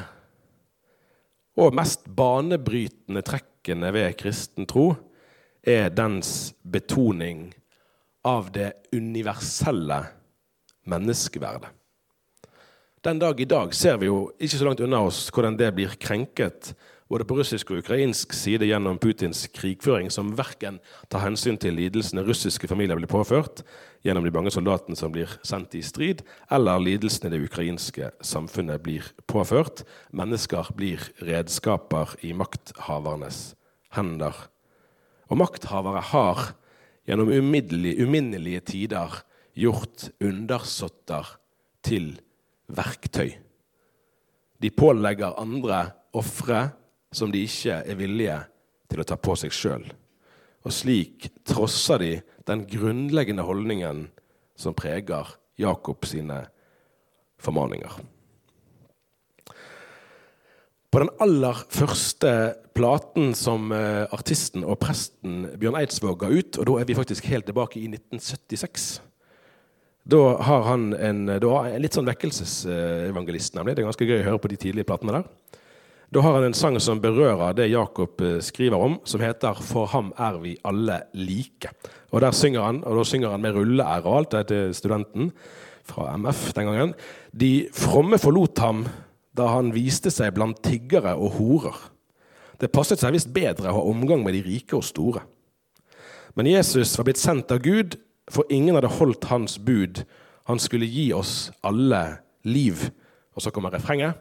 og 1.57 1.73
mest 1.77 2.05
banebrytende 2.17 3.23
trekkene 3.25 3.89
ved 3.95 4.17
kristen 4.19 4.67
tro 4.69 4.91
er 5.67 5.89
dens 5.91 6.51
betoning 6.61 7.49
av 8.27 8.51
det 8.53 8.69
universelle 8.93 10.03
menneskeverdet. 10.87 11.76
Den 13.07 13.21
dag 13.21 13.39
i 13.39 13.45
dag 13.47 13.71
ser 13.71 13.95
vi 14.01 14.09
jo 14.09 14.33
ikke 14.35 14.57
så 14.59 14.65
langt 14.67 14.81
unna 14.83 14.97
oss 15.07 15.29
hvordan 15.31 15.55
det 15.55 15.69
blir 15.77 15.93
krenket 15.95 16.73
både 17.07 17.23
på 17.23 17.37
russisk 17.37 17.69
og 17.71 17.77
ukrainsk 17.79 18.33
side 18.35 18.67
gjennom 18.67 18.97
Putins 18.99 19.45
krigføring, 19.55 20.09
som 20.11 20.33
verken 20.35 20.81
tar 21.07 21.23
hensyn 21.23 21.55
til 21.55 21.77
lidelsene 21.79 22.25
russiske 22.27 22.67
familier 22.67 22.99
blir 22.99 23.07
påført 23.07 23.63
gjennom 24.03 24.27
de 24.27 24.33
mange 24.35 24.51
soldatene 24.51 24.99
som 24.99 25.15
blir 25.15 25.37
sendt 25.39 25.79
i 25.79 25.85
strid, 25.87 26.25
eller 26.51 26.83
lidelsene 26.83 27.31
det 27.31 27.39
ukrainske 27.47 28.11
samfunnet 28.19 28.83
blir 28.83 29.07
påført. 29.23 29.85
Mennesker 30.11 30.75
blir 30.75 31.07
redskaper 31.23 32.11
i 32.27 32.35
makthavernes 32.35 33.53
hender. 33.95 34.35
Og 35.31 35.39
makthavere 35.45 36.03
har 36.11 36.49
gjennom 37.07 37.31
uminnelige 37.31 38.67
tider 38.67 39.21
gjort 39.55 40.09
undersåtter 40.19 41.37
til 41.87 42.17
verktøy. 42.67 43.31
De 44.61 44.71
pålegger 44.73 45.37
andre 45.39 45.83
ofre 46.17 46.69
som 47.13 47.31
de 47.31 47.43
ikke 47.45 47.81
er 47.85 47.99
villige 47.99 48.39
til 48.91 49.01
å 49.01 49.07
ta 49.07 49.17
på 49.19 49.35
seg 49.39 49.53
sjøl. 49.53 49.85
Og 50.65 50.73
slik 50.73 51.29
trosser 51.47 52.01
de 52.01 52.11
den 52.47 52.65
grunnleggende 52.67 53.45
holdningen 53.47 54.07
som 54.57 54.75
preger 54.75 55.35
Jakob 55.59 56.05
sine 56.07 56.45
formaninger. 57.41 57.99
På 60.91 61.01
den 61.03 61.11
aller 61.21 61.59
første 61.69 62.31
platen 62.77 63.33
som 63.35 63.71
eh, 63.75 64.07
artisten 64.15 64.63
og 64.63 64.79
presten 64.81 65.43
Bjørn 65.59 65.77
Eidsvåg 65.81 66.15
ga 66.23 66.29
ut, 66.31 66.57
og 66.57 66.69
da 66.69 66.77
er 66.79 66.87
vi 66.87 66.95
faktisk 66.97 67.27
helt 67.29 67.45
tilbake 67.49 67.79
i 67.81 67.89
1976 67.91 68.87
da 70.07 70.41
har 70.47 70.61
han 70.63 70.93
en, 70.93 71.25
da 71.27 71.49
har 71.51 71.67
en 71.67 71.83
litt 71.83 71.95
sånn 71.97 72.07
vekkelsesevangelist, 72.07 73.57
nemlig. 73.57 73.75
Det 73.75 73.83
er 73.83 73.89
ganske 73.89 74.07
gøy 74.07 74.21
å 74.21 74.27
høre 74.29 74.39
på 74.39 74.51
de 74.53 74.59
tidlige 74.61 74.87
platene 74.87 75.17
der. 75.17 75.25
Da 76.15 76.21
har 76.23 76.37
han 76.37 76.45
en 76.47 76.55
sang 76.55 76.77
som 76.79 77.01
berører 77.03 77.55
det 77.57 77.65
Jakob 77.67 78.21
eh, 78.23 78.37
skriver 78.39 78.79
om, 78.79 78.95
som 79.03 79.19
heter 79.19 79.59
'For 79.59 79.89
ham 79.91 80.13
er 80.15 80.37
vi 80.39 80.55
alle 80.63 81.01
like'. 81.13 81.73
Og 82.13 82.21
der 82.21 82.31
synger 82.31 82.63
han, 82.63 82.83
og 82.83 82.95
da 82.95 83.03
synger 83.03 83.31
han 83.31 83.41
med 83.41 83.55
rulleære 83.55 84.05
og 84.05 84.17
alt, 84.17 84.31
det 84.31 84.47
til 84.47 84.73
studenten 84.73 85.31
fra 85.83 86.15
MF 86.15 86.53
den 86.53 86.65
gangen. 86.65 86.93
De 87.35 87.67
fromme 87.73 88.17
forlot 88.17 88.59
ham 88.59 88.85
da 89.35 89.47
han 89.47 89.73
viste 89.75 90.09
seg 90.09 90.33
blant 90.33 90.63
tiggere 90.63 91.15
og 91.15 91.35
horer. 91.35 91.75
Det 92.61 92.71
passet 92.71 92.99
seg 92.99 93.11
visst 93.11 93.33
bedre 93.33 93.69
å 93.69 93.75
ha 93.75 93.83
omgang 93.91 94.23
med 94.23 94.33
de 94.33 94.41
rike 94.41 94.77
og 94.79 94.87
store. 94.87 95.21
Men 96.35 96.47
Jesus 96.47 96.95
var 96.97 97.03
blitt 97.03 97.19
sendt 97.19 97.51
av 97.51 97.59
Gud 97.59 97.97
for 98.31 98.47
ingen 98.49 98.75
hadde 98.75 98.91
holdt 98.91 99.29
hans 99.31 99.57
bud. 99.59 100.03
Han 100.47 100.59
skulle 100.59 100.87
gi 100.87 101.11
oss 101.13 101.51
alle 101.63 102.19
liv. 102.47 102.89
Og 103.35 103.41
så 103.41 103.51
kommer 103.51 103.73
refrenget. 103.73 104.17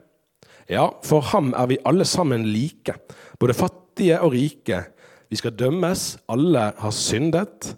Ja, 0.69 0.89
for 1.07 1.23
ham 1.33 1.53
er 1.55 1.67
vi 1.71 1.79
alle 1.87 2.05
sammen 2.05 2.47
like, 2.51 2.95
både 3.39 3.55
fattige 3.55 4.19
og 4.21 4.33
rike. 4.35 4.83
Vi 5.31 5.39
skal 5.39 5.55
dømmes, 5.55 6.19
alle 6.29 6.73
har 6.79 6.95
syndet, 6.95 7.77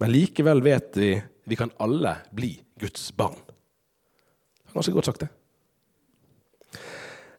men 0.00 0.10
likevel 0.10 0.62
vet 0.64 0.98
vi 0.98 1.14
vi 1.46 1.56
kan 1.56 1.70
alle 1.78 2.16
bli 2.32 2.56
Guds 2.80 3.12
barn. 3.12 3.36
Ganske 4.74 4.92
godt 4.92 5.06
sagt, 5.06 5.20
det. 5.20 5.28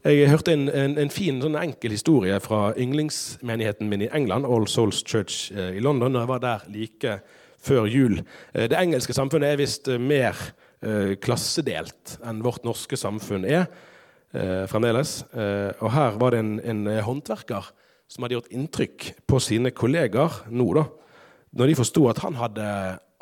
Jeg 0.05 0.29
hørte 0.29 0.53
en, 0.53 0.69
en, 0.69 0.97
en 1.01 1.09
fin, 1.09 1.39
sånn 1.41 1.57
enkel 1.57 1.95
historie 1.95 2.37
fra 2.39 2.69
yndlingsmenigheten 2.77 3.89
min 3.89 4.05
i 4.05 4.09
England, 4.13 4.45
All 4.45 4.67
Souls 4.69 5.01
Church 5.01 5.49
eh, 5.51 5.79
i 5.79 5.81
London. 5.81 6.13
da 6.13 6.21
jeg 6.21 6.29
var 6.29 6.43
der 6.43 6.67
like 6.69 7.15
før 7.65 7.89
jul. 7.89 8.19
Eh, 8.53 8.67
det 8.69 8.79
engelske 8.79 9.15
samfunnet 9.15 9.53
er 9.53 9.59
visst 9.61 9.89
eh, 9.91 10.01
mer 10.01 10.37
eh, 10.85 11.15
klassedelt 11.21 12.17
enn 12.25 12.43
vårt 12.45 12.65
norske 12.67 12.99
samfunn 12.99 13.47
er 13.49 13.67
fremdeles. 14.67 15.21
Og 15.31 15.91
her 15.93 16.17
var 16.19 16.33
det 16.33 16.41
en, 16.41 16.55
en 16.59 16.87
håndverker 17.05 17.69
som 18.11 18.25
hadde 18.25 18.35
gjort 18.35 18.49
inntrykk 18.51 19.05
på 19.31 19.37
sine 19.39 19.69
kollegaer 19.71 20.41
nå, 20.51 20.65
da, 20.75 20.83
når 21.55 21.71
de 21.71 21.77
forsto 21.79 22.03
at 22.11 22.19
han 22.19 22.35
hadde 22.35 22.65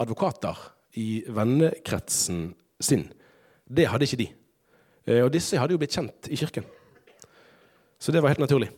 advokater 0.01 0.57
i 0.97 1.21
vennekretsen 1.29 2.47
sin. 2.81 3.05
Det 3.69 3.85
hadde 3.91 4.07
ikke 4.09 4.21
de. 4.23 4.27
Og 5.19 5.29
disse 5.35 5.59
hadde 5.61 5.77
jo 5.77 5.83
blitt 5.83 5.93
kjent 5.93 6.31
i 6.33 6.39
kirken. 6.41 6.65
Så 8.01 8.09
det 8.09 8.23
var 8.25 8.33
helt 8.33 8.41
naturlig. 8.41 8.71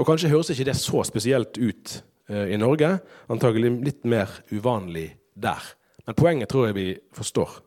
Og 0.00 0.08
kanskje 0.08 0.32
høres 0.32 0.48
ikke 0.54 0.70
det 0.70 0.78
så 0.80 1.04
spesielt 1.04 1.60
ut 1.60 1.98
i 2.30 2.56
Norge. 2.56 2.88
Antagelig 3.28 3.70
litt 3.84 4.06
mer 4.08 4.30
uvanlig 4.48 5.10
der. 5.36 5.60
Men 6.06 6.16
poenget 6.16 6.48
tror 6.52 6.68
jeg 6.68 6.76
vi 6.76 6.86
forstår. 7.16 7.58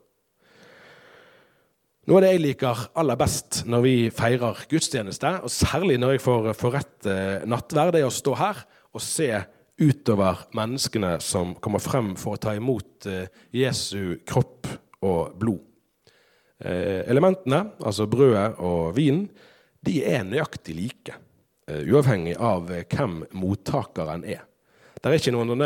Noe 2.07 2.21
av 2.21 2.23
det 2.23 2.31
jeg 2.37 2.43
liker 2.45 2.85
aller 2.95 3.17
best 3.19 3.65
når 3.67 3.81
vi 3.83 3.95
feirer 4.15 4.61
gudstjeneste, 4.71 5.33
og 5.43 5.51
særlig 5.51 5.97
når 5.99 6.15
jeg 6.15 6.23
får 6.23 6.45
forrette 6.55 7.15
nattverd, 7.51 7.97
er 7.99 8.07
å 8.07 8.13
stå 8.13 8.35
her 8.39 8.61
og 8.95 9.03
se 9.03 9.27
utover 9.77 10.45
menneskene 10.55 11.17
som 11.19 11.51
kommer 11.59 11.83
frem 11.83 12.13
for 12.17 12.37
å 12.37 12.41
ta 12.41 12.55
imot 12.55 13.09
eh, 13.11 13.27
Jesu 13.59 14.21
kropp 14.23 14.69
og 15.03 15.35
blod. 15.37 15.59
Eh, 16.63 17.03
elementene, 17.11 17.73
altså 17.83 18.07
brødet 18.09 18.55
og 18.63 18.95
vinen, 18.95 19.27
de 19.83 19.99
er 20.07 20.23
nøyaktig 20.25 20.77
like. 20.79 21.19
Eh, 21.67 21.83
uavhengig 21.91 22.37
av 22.39 22.69
eh, 22.71 22.85
hvem 22.87 23.25
mottakeren 23.35 24.23
er. 24.23 24.45
Det 24.95 25.09
er 25.09 25.17
ikke 25.19 25.33
noen 25.35 25.63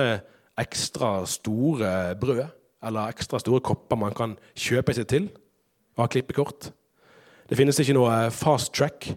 ekstra 0.60 1.12
store 1.29 1.91
brød 2.20 2.41
eller 2.81 3.12
ekstra 3.13 3.38
store 3.39 3.62
kopper 3.63 4.00
man 4.01 4.15
kan 4.17 4.34
kjøpe 4.58 4.96
seg 4.98 5.05
til 5.12 5.27
ha 6.00 6.08
klippekort. 6.10 6.72
Det 7.46 7.58
finnes 7.60 7.77
ikke 7.84 7.93
noe 7.93 8.15
fast 8.34 8.74
track 8.74 9.12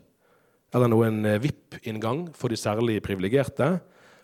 eller 0.76 0.90
noen 0.92 1.22
eh, 1.24 1.40
VIP-inngang 1.40 2.26
for 2.36 2.52
de 2.52 2.60
særlig 2.60 2.98
privilegerte. 3.06 3.78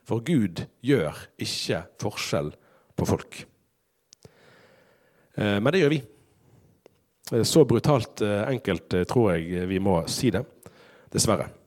For 0.04 0.20
Gud 0.24 0.60
gjør 0.84 1.16
ikke 1.40 1.80
forskjell 2.02 2.50
på 2.98 3.08
folk. 3.08 3.44
Men 5.40 5.70
det 5.70 5.84
gjør 5.84 5.92
vi. 5.92 6.00
Så 7.46 7.62
brutalt 7.68 8.24
enkelt 8.24 8.98
tror 9.08 9.30
jeg 9.36 9.68
vi 9.70 9.78
må 9.80 10.00
si 10.10 10.32
det. 10.34 10.42
Dessverre. 11.14 11.59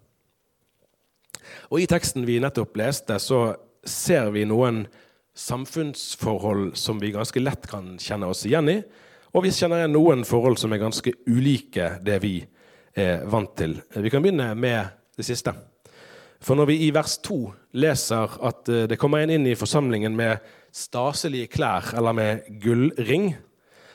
Og 1.72 1.82
I 1.82 1.88
teksten 1.90 2.28
vi 2.28 2.40
nettopp 2.44 2.78
leste, 2.80 3.20
så 3.20 3.56
ser 3.84 4.32
vi 4.36 4.46
noen 4.48 4.86
samfunnsforhold 5.36 6.74
som 6.78 7.00
vi 7.02 7.14
ganske 7.14 7.42
lett 7.42 7.68
kan 7.70 7.96
kjenne 8.02 8.30
oss 8.30 8.46
igjen 8.48 8.70
i. 8.70 8.78
Og 9.34 9.48
vi 9.48 9.54
kjenner 9.54 9.82
igjen 9.82 9.96
noen 9.96 10.26
forhold 10.28 10.60
som 10.62 10.74
er 10.74 10.84
ganske 10.84 11.16
ulike 11.26 11.96
det 12.06 12.20
vi 12.22 12.36
er 12.94 13.24
vant 13.26 13.56
til. 13.58 13.80
Vi 13.98 14.12
kan 14.14 14.22
begynne 14.22 14.52
med 14.54 14.94
det 15.18 15.26
siste. 15.26 15.56
For 16.44 16.60
når 16.60 16.70
vi 16.70 16.82
i 16.86 16.92
vers 16.94 17.16
2 17.24 17.38
leser 17.80 18.36
at 18.44 18.70
eh, 18.70 18.86
det 18.92 19.00
kommer 19.02 19.24
en 19.24 19.32
inn 19.32 19.48
i 19.48 19.56
forsamlingen 19.58 20.16
med 20.18 20.44
staselige 20.76 21.50
klær 21.54 21.94
eller 21.98 22.18
med 22.18 22.50
gullring, 22.62 23.32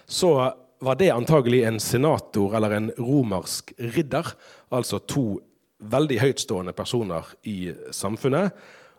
så 0.08 0.54
var 0.80 0.96
det 0.96 1.10
antagelig 1.12 1.64
en 1.68 1.80
senator 1.82 2.54
eller 2.56 2.76
en 2.76 2.88
romersk 2.98 3.74
ridder. 3.78 4.32
Altså 4.72 4.98
to 4.98 5.40
veldig 5.78 6.18
høytstående 6.22 6.74
personer 6.76 7.26
i 7.46 7.72
samfunnet. 7.94 8.54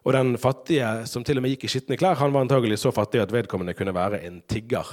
Og 0.08 0.16
den 0.16 0.38
fattige 0.40 0.88
som 1.10 1.26
til 1.28 1.40
og 1.40 1.44
med 1.44 1.54
gikk 1.54 1.68
i 1.68 1.72
skitne 1.74 1.98
klær, 2.00 2.20
han 2.22 2.32
var 2.34 2.46
antagelig 2.46 2.80
så 2.82 2.94
fattig 2.96 3.22
at 3.24 3.34
vedkommende 3.36 3.76
kunne 3.78 3.96
være 3.96 4.22
en 4.28 4.40
tigger. 4.48 4.88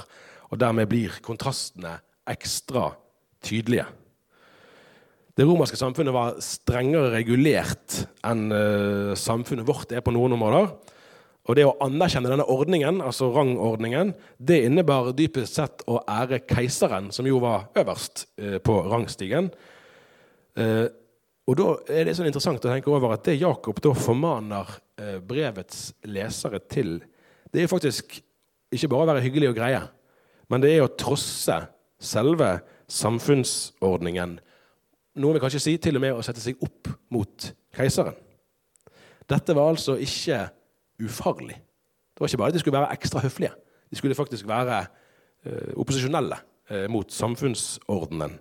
Og 0.51 0.59
dermed 0.59 0.89
blir 0.91 1.15
kontrastene 1.23 1.95
ekstra 2.27 2.89
tydelige. 3.43 3.87
Det 5.37 5.45
romerske 5.45 5.77
samfunnet 5.77 6.15
var 6.15 6.39
strengere 6.41 7.11
regulert 7.13 7.99
enn 8.25 8.47
uh, 8.49 9.13
samfunnet 9.13 9.67
vårt 9.67 9.93
er 9.93 10.01
på 10.03 10.11
noen 10.15 10.33
områder. 10.33 10.71
Og 11.47 11.55
det 11.55 11.63
å 11.63 11.75
anerkjenne 11.85 12.27
denne 12.31 12.47
ordningen, 12.51 12.99
altså 13.05 13.29
rangordningen, 13.31 14.11
det 14.35 14.63
innebar 14.67 15.13
dypest 15.15 15.59
sett 15.59 15.85
å 15.87 16.01
ære 16.09 16.41
keiseren, 16.49 17.13
som 17.15 17.29
jo 17.29 17.39
var 17.43 17.69
øverst 17.79 18.25
uh, 18.41 18.57
på 18.59 18.79
rangstigen. 18.89 19.53
Og 21.47 21.55
da 21.55 21.67
er 21.95 22.07
det 22.07 22.15
sånn 22.17 22.27
interessant 22.27 22.65
å 22.65 22.71
tenke 22.71 22.91
over 22.91 23.13
at 23.15 23.23
det 23.27 23.37
Jakob 23.39 23.79
da 23.83 23.93
formaner 23.95 24.71
eh, 24.99 25.17
brevets 25.23 25.93
lesere 26.11 26.59
til, 26.67 26.97
det 27.53 27.63
er 27.63 27.71
faktisk 27.71 28.17
ikke 28.75 28.89
bare 28.91 29.05
å 29.05 29.11
være 29.13 29.23
hyggelig 29.23 29.53
og 29.53 29.59
greie, 29.61 29.79
men 30.51 30.63
det 30.63 30.73
er 30.73 30.83
å 30.83 30.91
trosse 30.91 31.55
selve 32.03 32.49
samfunnsordningen. 32.91 34.35
Noen 35.17 35.37
vil 35.37 35.43
kanskje 35.43 35.63
si 35.63 35.75
til 35.81 35.97
og 35.97 36.03
med 36.03 36.17
å 36.17 36.25
sette 36.25 36.43
seg 36.43 36.59
opp 36.63 36.91
mot 37.15 37.47
keiseren. 37.77 38.17
Dette 39.27 39.55
var 39.55 39.71
altså 39.71 39.97
ikke 39.99 40.43
ufarlig. 41.03 41.57
Det 41.57 42.23
var 42.23 42.31
ikke 42.31 42.41
bare 42.41 42.53
at 42.53 42.57
de 42.57 42.61
skulle 42.63 42.79
være 42.79 42.93
ekstra 42.95 43.23
høflige. 43.23 43.55
De 43.87 43.99
skulle 43.99 44.19
faktisk 44.19 44.47
være 44.47 44.83
eh, 44.83 45.73
opposisjonelle 45.79 46.39
eh, 46.71 46.85
mot 46.91 47.11
samfunnsordenen. 47.11 48.37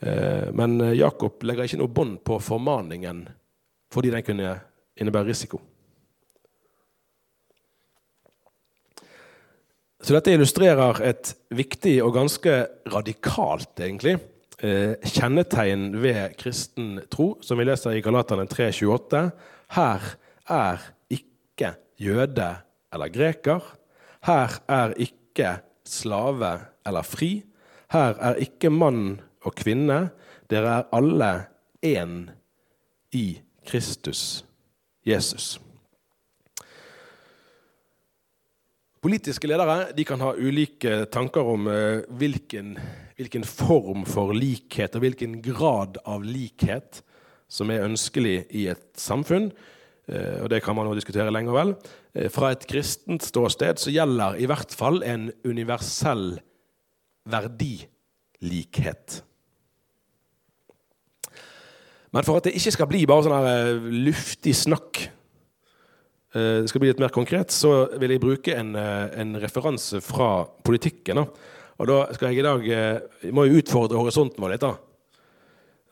Eh, 0.00 0.52
men 0.52 0.80
eh, 0.80 0.96
Jakob 0.98 1.42
legger 1.46 1.68
ikke 1.68 1.80
noe 1.80 1.92
bånd 1.92 2.20
på 2.26 2.38
formaningen 2.42 3.24
fordi 3.92 4.10
den 4.12 4.24
kunne 4.26 4.52
innebære 4.98 5.30
risiko. 5.30 5.60
Så 10.02 10.14
dette 10.14 10.34
illustrerer 10.34 11.00
et 11.08 11.32
viktig 11.56 11.96
og 12.04 12.12
ganske 12.14 12.52
radikalt, 12.92 13.72
egentlig, 13.80 14.18
eh, 14.60 14.98
kjennetegn 15.02 15.88
ved 16.02 16.36
kristen 16.38 17.00
tro, 17.10 17.32
som 17.40 17.58
vi 17.58 17.66
leser 17.66 17.96
i 17.96 18.02
Galatane 18.04 18.44
3,28. 18.50 19.30
Her 19.74 20.12
er 20.46 20.84
ikke 21.10 21.72
jøde 21.98 22.50
eller 22.92 23.10
greker. 23.14 23.64
Her 24.26 24.60
er 24.68 24.94
ikke 25.00 25.56
slave 25.86 26.52
eller 26.86 27.06
fri. 27.06 27.44
Her 27.90 28.18
er 28.20 28.38
ikke 28.42 28.70
mann 28.70 29.20
og 29.46 29.54
kvinne. 29.58 30.08
Dere 30.50 30.80
er 30.80 30.90
alle 30.94 31.30
én 31.84 32.26
i 33.14 33.38
Kristus 33.66 34.44
Jesus. 35.06 35.56
Politiske 39.06 39.46
ledere 39.46 39.92
kan 40.06 40.22
ha 40.24 40.32
ulike 40.34 41.04
tanker 41.14 41.46
om 41.46 41.68
uh, 41.70 42.02
hvilken, 42.18 42.72
hvilken, 43.14 43.44
form 43.46 44.02
for 44.08 44.34
likhet 44.34 44.96
og 44.98 45.04
hvilken 45.04 45.36
grad 45.44 46.00
av 46.02 46.24
likhet 46.26 47.04
som 47.46 47.70
er 47.70 47.84
ønskelig 47.86 48.48
i 48.50 48.66
et 48.72 48.88
samfunn. 48.98 49.52
Uh, 50.10 50.42
og 50.42 50.50
Det 50.50 50.62
kan 50.64 50.74
man 50.74 50.90
jo 50.90 50.96
diskutere 50.98 51.30
lenge 51.30 51.54
vel. 51.54 51.76
Uh, 52.16 52.26
fra 52.34 52.50
et 52.50 52.66
kristent 52.66 53.22
ståsted 53.22 53.78
så 53.78 53.94
gjelder 53.94 54.40
i 54.42 54.50
hvert 54.50 54.74
fall 54.74 54.98
en 55.06 55.30
universell 55.46 56.40
verdilikhet. 57.30 59.20
Men 62.16 62.24
for 62.24 62.40
at 62.40 62.48
det 62.48 62.56
ikke 62.56 62.72
skal 62.72 62.88
bli 62.88 63.04
bare 63.08 63.26
sånn 63.28 63.92
luftig 64.06 64.54
snakk 64.56 65.04
Eh, 66.36 66.62
det 66.62 66.70
skal 66.70 66.82
bli 66.82 66.90
litt 66.90 67.00
mer 67.00 67.14
konkret, 67.14 67.52
så 67.54 67.86
vil 68.00 68.12
jeg 68.12 68.22
bruke 68.22 68.56
en, 68.56 68.74
eh, 68.76 69.20
en 69.20 69.36
referanse 69.40 70.02
fra 70.04 70.46
politikken. 70.64 71.22
Og 71.78 71.86
da 71.86 72.12
skal 72.12 72.32
jeg 72.32 72.38
i 72.40 72.42
dag 72.42 72.68
eh, 72.68 73.00
jeg 73.22 73.32
må 73.32 73.46
jo 73.46 73.60
utfordre 73.60 73.96
horisonten 73.96 74.42
vår 74.42 74.52
litt. 74.52 74.60
da. 74.60 74.76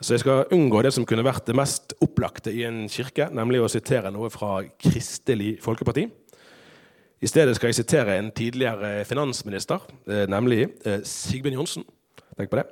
Så 0.01 0.15
jeg 0.15 0.21
skal 0.21 0.45
unngå 0.53 0.83
det 0.83 0.93
som 0.93 1.07
kunne 1.07 1.25
vært 1.25 1.47
det 1.47 1.57
mest 1.57 1.95
opplagte 2.01 2.53
i 2.53 2.65
en 2.65 2.89
kirke, 2.89 3.31
nemlig 3.33 3.63
å 3.63 3.71
sitere 3.71 4.11
noe 4.13 4.29
fra 4.29 4.63
Kristelig 4.77 5.63
Folkeparti. 5.63 6.11
I 7.23 7.27
stedet 7.31 7.55
skal 7.57 7.71
jeg 7.71 7.79
sitere 7.79 8.19
en 8.19 8.31
tidligere 8.31 9.07
finansminister, 9.07 9.81
nemlig 10.29 10.67
Sigbjørn 10.85 11.57
Johnsen. 11.57 11.85
Tenk 12.37 12.51
på 12.51 12.59
det. 12.59 12.67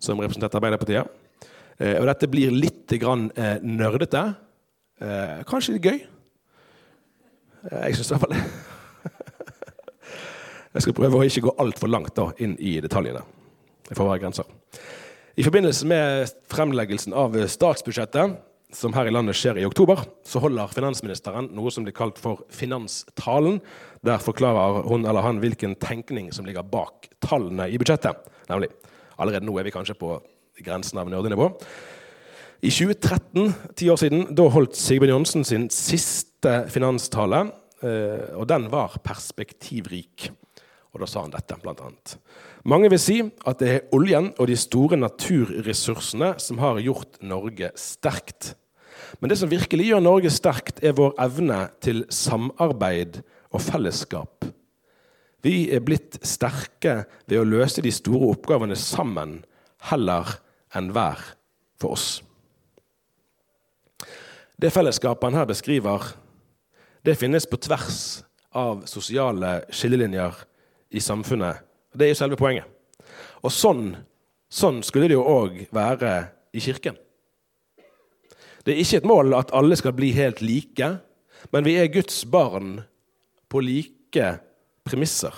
Som 0.00 0.22
representerte 0.22 0.56
Arbeiderpartiet. 0.56 1.21
Og 1.82 2.06
dette 2.06 2.28
blir 2.30 2.52
litt 2.54 2.92
grann 3.02 3.24
nerdete. 3.66 4.20
Kanskje 5.48 5.76
litt 5.76 5.88
gøy. 5.88 5.96
Jeg 7.62 7.96
syns 7.98 8.10
i 8.10 8.14
hvert 8.14 8.22
fall 8.22 8.36
det. 8.36 8.42
Jeg 10.76 10.84
skal 10.86 10.96
prøve 10.96 11.18
å 11.18 11.26
ikke 11.26 11.44
gå 11.48 11.54
altfor 11.60 11.90
langt 11.90 12.14
da, 12.16 12.28
inn 12.42 12.54
i 12.62 12.76
detaljene. 12.82 13.24
Det 13.88 13.96
får 13.98 14.08
være 14.08 14.22
grenser. 14.22 14.48
I 15.36 15.44
forbindelse 15.44 15.88
med 15.88 16.32
fremleggelsen 16.52 17.14
av 17.16 17.36
statsbudsjettet, 17.50 18.38
som 18.72 18.94
her 18.96 19.08
i 19.08 19.12
landet 19.12 19.36
skjer 19.36 19.60
i 19.60 19.66
oktober, 19.68 20.00
så 20.24 20.40
holder 20.40 20.72
finansministeren 20.72 21.50
noe 21.52 21.72
som 21.74 21.84
blir 21.84 21.96
kalt 21.96 22.20
for 22.20 22.46
finanstalen. 22.52 23.58
Der 24.06 24.22
forklarer 24.22 24.86
hun 24.88 25.04
eller 25.04 25.26
han 25.26 25.42
hvilken 25.42 25.76
tenkning 25.80 26.30
som 26.32 26.48
ligger 26.48 26.64
bak 26.64 27.10
tallene 27.20 27.68
i 27.68 27.80
budsjettet. 27.80 28.30
Nemlig, 28.48 28.70
Allerede 29.20 29.46
nå 29.46 29.54
er 29.60 29.68
vi 29.68 29.74
kanskje 29.74 29.94
på 29.98 30.16
grensen 30.64 31.00
av 31.02 31.10
nerdenivå. 31.10 31.50
I 32.62 32.70
2013, 32.70 33.54
ti 33.74 33.88
år 33.90 33.98
siden, 33.98 34.28
da 34.38 34.46
holdt 34.54 34.78
Sigbjørn 34.78 35.16
Johnsen 35.16 35.46
sin 35.46 35.66
siste 35.74 36.60
finanstale. 36.70 37.48
Eh, 37.82 38.30
og 38.38 38.46
den 38.46 38.68
var 38.70 38.94
perspektivrik. 39.02 40.28
Og 40.92 41.02
da 41.02 41.08
sa 41.10 41.24
han 41.24 41.32
dette, 41.34 41.58
blant 41.58 41.80
annet. 41.82 42.16
Mange 42.68 42.90
vil 42.92 43.00
si 43.02 43.18
at 43.48 43.58
det 43.58 43.70
er 43.72 43.96
oljen 43.96 44.30
og 44.36 44.46
de 44.46 44.56
store 44.60 44.98
naturressursene 45.00 46.36
som 46.42 46.60
har 46.62 46.78
gjort 46.84 47.18
Norge 47.26 47.72
sterkt. 47.80 48.52
Men 49.18 49.32
det 49.32 49.40
som 49.40 49.50
virkelig 49.50 49.88
gjør 49.88 50.04
Norge 50.04 50.30
sterkt, 50.30 50.78
er 50.84 50.94
vår 50.96 51.16
evne 51.20 51.64
til 51.82 52.04
samarbeid 52.12 53.22
og 53.50 53.64
fellesskap. 53.64 54.46
Vi 55.42 55.66
er 55.74 55.82
blitt 55.82 56.20
sterke 56.22 57.02
ved 57.26 57.40
å 57.40 57.48
løse 57.48 57.82
de 57.82 57.90
store 57.90 58.30
oppgavene 58.36 58.78
sammen 58.78 59.40
heller 59.90 60.36
enn 60.76 60.90
hver 60.94 61.20
for 61.80 61.96
oss. 61.96 62.22
Det 64.56 64.70
fellesskapet 64.70 65.26
han 65.26 65.40
her 65.40 65.48
beskriver, 65.48 66.12
det 67.02 67.18
finnes 67.18 67.48
på 67.50 67.58
tvers 67.58 68.22
av 68.54 68.84
sosiale 68.86 69.62
skillelinjer 69.74 70.36
i 70.94 71.00
samfunnet. 71.02 71.64
Det 71.92 72.06
er 72.06 72.12
jo 72.12 72.20
selve 72.20 72.38
poenget. 72.38 72.68
Og 73.42 73.50
sånn, 73.50 73.96
sånn 74.52 74.82
skulle 74.86 75.08
det 75.10 75.16
jo 75.16 75.26
òg 75.26 75.64
være 75.74 76.12
i 76.54 76.62
Kirken. 76.62 76.98
Det 78.62 78.74
er 78.74 78.84
ikke 78.84 79.00
et 79.00 79.08
mål 79.08 79.34
at 79.34 79.50
alle 79.56 79.74
skal 79.78 79.96
bli 79.96 80.12
helt 80.14 80.44
like, 80.44 80.92
men 81.50 81.66
vi 81.66 81.74
er 81.80 81.90
Guds 81.90 82.22
barn 82.30 82.76
på 83.50 83.64
like 83.64 84.28
premisser. 84.86 85.34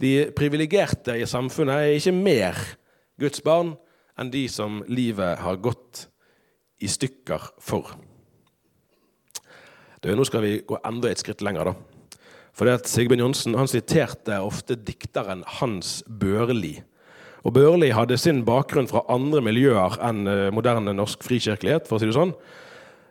De 0.00 0.28
privilegerte 0.36 1.16
i 1.16 1.28
samfunnet 1.28 1.86
er 1.86 1.96
ikke 1.96 2.16
mer 2.16 2.60
Guds 3.20 3.40
barn 3.44 3.72
enn 4.20 4.32
de 4.32 4.44
som 4.52 4.82
livet 4.88 5.40
har 5.40 5.60
gått 5.62 6.06
i 6.80 6.88
stykker 6.88 7.50
for. 7.60 7.94
Du, 10.00 10.08
nå 10.16 10.24
skal 10.24 10.44
vi 10.44 10.52
gå 10.64 10.78
enda 10.86 11.10
et 11.10 11.20
skritt 11.20 11.42
lenger. 11.44 11.72
da. 11.72 11.74
For 12.56 12.68
det 12.68 12.80
at 12.80 12.88
Sigbjørn 12.90 13.26
Johnsen 13.26 13.56
han 13.56 13.68
siterte 13.70 14.40
ofte 14.44 14.76
dikteren 14.76 15.44
Hans 15.60 16.00
Børli. 16.08 16.78
Og 17.44 17.54
Børli 17.56 17.92
hadde 17.96 18.18
sin 18.20 18.42
bakgrunn 18.44 18.88
fra 18.88 19.04
andre 19.12 19.40
miljøer 19.44 19.96
enn 20.04 20.26
eh, 20.28 20.48
moderne 20.52 20.92
norsk 20.96 21.24
frikirkelighet. 21.24 21.88
for 21.88 21.96
å 21.96 22.00
si 22.00 22.08
det 22.08 22.16
sånn. 22.16 22.34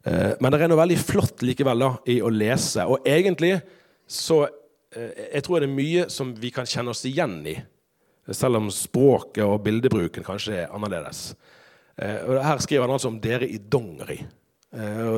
Eh, 0.06 0.36
men 0.40 0.54
det 0.54 0.62
er 0.62 0.72
noe 0.72 0.82
veldig 0.82 1.00
flott 1.02 1.42
likevel 1.46 1.86
da, 1.86 1.92
i 2.10 2.20
å 2.22 2.30
lese. 2.34 2.86
Og 2.86 3.06
egentlig 3.10 3.56
så 4.10 4.44
eh, 4.46 5.34
Jeg 5.34 5.46
tror 5.46 5.62
det 5.62 5.70
er 5.70 5.78
mye 5.78 6.08
som 6.14 6.34
vi 6.38 6.54
kan 6.54 6.70
kjenne 6.70 6.94
oss 6.94 7.06
igjen 7.10 7.40
i. 7.50 7.58
Selv 8.32 8.60
om 8.60 8.70
språket 8.74 9.44
og 9.44 9.64
bildebruken 9.64 10.24
kanskje 10.24 10.64
er 10.64 10.74
annerledes. 10.76 11.34
Og 12.00 12.38
her 12.46 12.62
skriver 12.64 12.86
han 12.86 12.94
altså 12.96 13.10
om 13.10 13.20
'dere 13.20 13.48
i 13.48 13.58
dongeri'. 13.58 14.24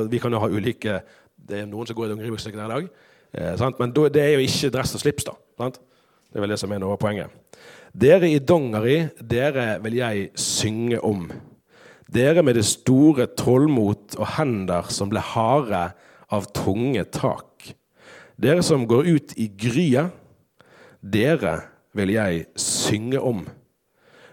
Vi 0.08 0.18
kan 0.18 0.32
jo 0.32 0.38
ha 0.38 0.48
ulike 0.48 1.02
det 1.48 1.62
er 1.62 1.68
noen 1.68 1.88
som 1.88 1.96
går 1.98 2.08
i 2.08 2.12
dongeribukse 2.12 2.52
hver 2.54 2.70
dag. 2.70 2.88
Eh, 3.32 3.70
Men 3.78 3.94
det 3.94 4.22
er 4.22 4.34
jo 4.36 4.44
ikke 4.46 4.72
dress 4.72 4.94
og 4.94 5.02
slips, 5.02 5.24
da. 5.24 5.36
Det 5.58 6.38
er 6.38 6.44
vel 6.44 6.54
det 6.54 6.60
som 6.60 6.72
er 6.72 6.80
noe 6.82 6.96
av 6.96 7.00
poenget. 7.02 7.30
Dere 7.92 8.30
i 8.30 8.38
dongeri, 8.38 9.08
dere 9.18 9.76
vil 9.84 9.98
jeg 9.98 10.30
synge 10.38 11.00
om. 11.04 11.26
Dere 12.12 12.42
med 12.42 12.56
det 12.56 12.64
store 12.64 13.26
trollmot 13.36 14.16
og 14.18 14.26
hender 14.38 14.88
som 14.92 15.10
ble 15.12 15.20
harde 15.20 15.92
av 16.32 16.48
tunge 16.56 17.04
tak. 17.12 17.74
Dere 18.40 18.62
som 18.64 18.86
går 18.88 19.10
ut 19.12 19.34
i 19.36 19.48
gryet, 19.48 20.12
dere 21.02 21.58
vil 21.96 22.14
jeg 22.14 22.46
synge 22.56 23.20
om. 23.20 23.44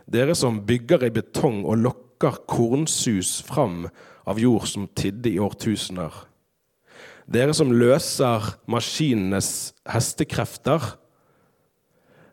Dere 0.10 0.36
som 0.36 0.62
bygger 0.66 1.06
i 1.06 1.14
betong 1.14 1.62
og 1.66 1.84
lokker 1.84 2.42
kornsus 2.50 3.40
fram 3.46 3.86
av 4.30 4.40
jord 4.42 4.68
som 4.70 4.88
tidde 4.98 5.32
i 5.32 5.40
årtusener. 5.42 6.14
Dere 7.30 7.54
som 7.54 7.70
løser 7.70 8.56
maskinenes 8.66 9.76
hestekrefter, 9.90 10.82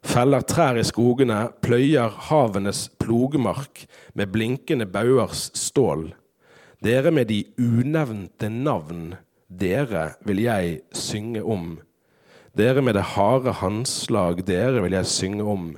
feller 0.07 0.45
trær 0.47 0.79
i 0.81 0.85
skogene, 0.87 1.51
pløyer 1.61 2.15
havenes 2.31 2.87
plogemark 3.03 3.85
med 4.17 4.33
blinkende 4.33 4.87
bauers 4.89 5.51
stål. 5.59 6.09
Dere 6.81 7.13
med 7.13 7.29
de 7.29 7.43
unevnte 7.61 8.49
navn, 8.53 9.17
dere 9.49 10.15
vil 10.25 10.41
jeg 10.47 10.81
synge 10.97 11.45
om. 11.45 11.75
Dere 12.57 12.81
med 12.81 12.97
det 12.97 13.05
harde 13.13 13.53
handslag, 13.61 14.41
dere 14.49 14.81
vil 14.85 14.97
jeg 14.97 15.11
synge 15.11 15.45
om. 15.45 15.75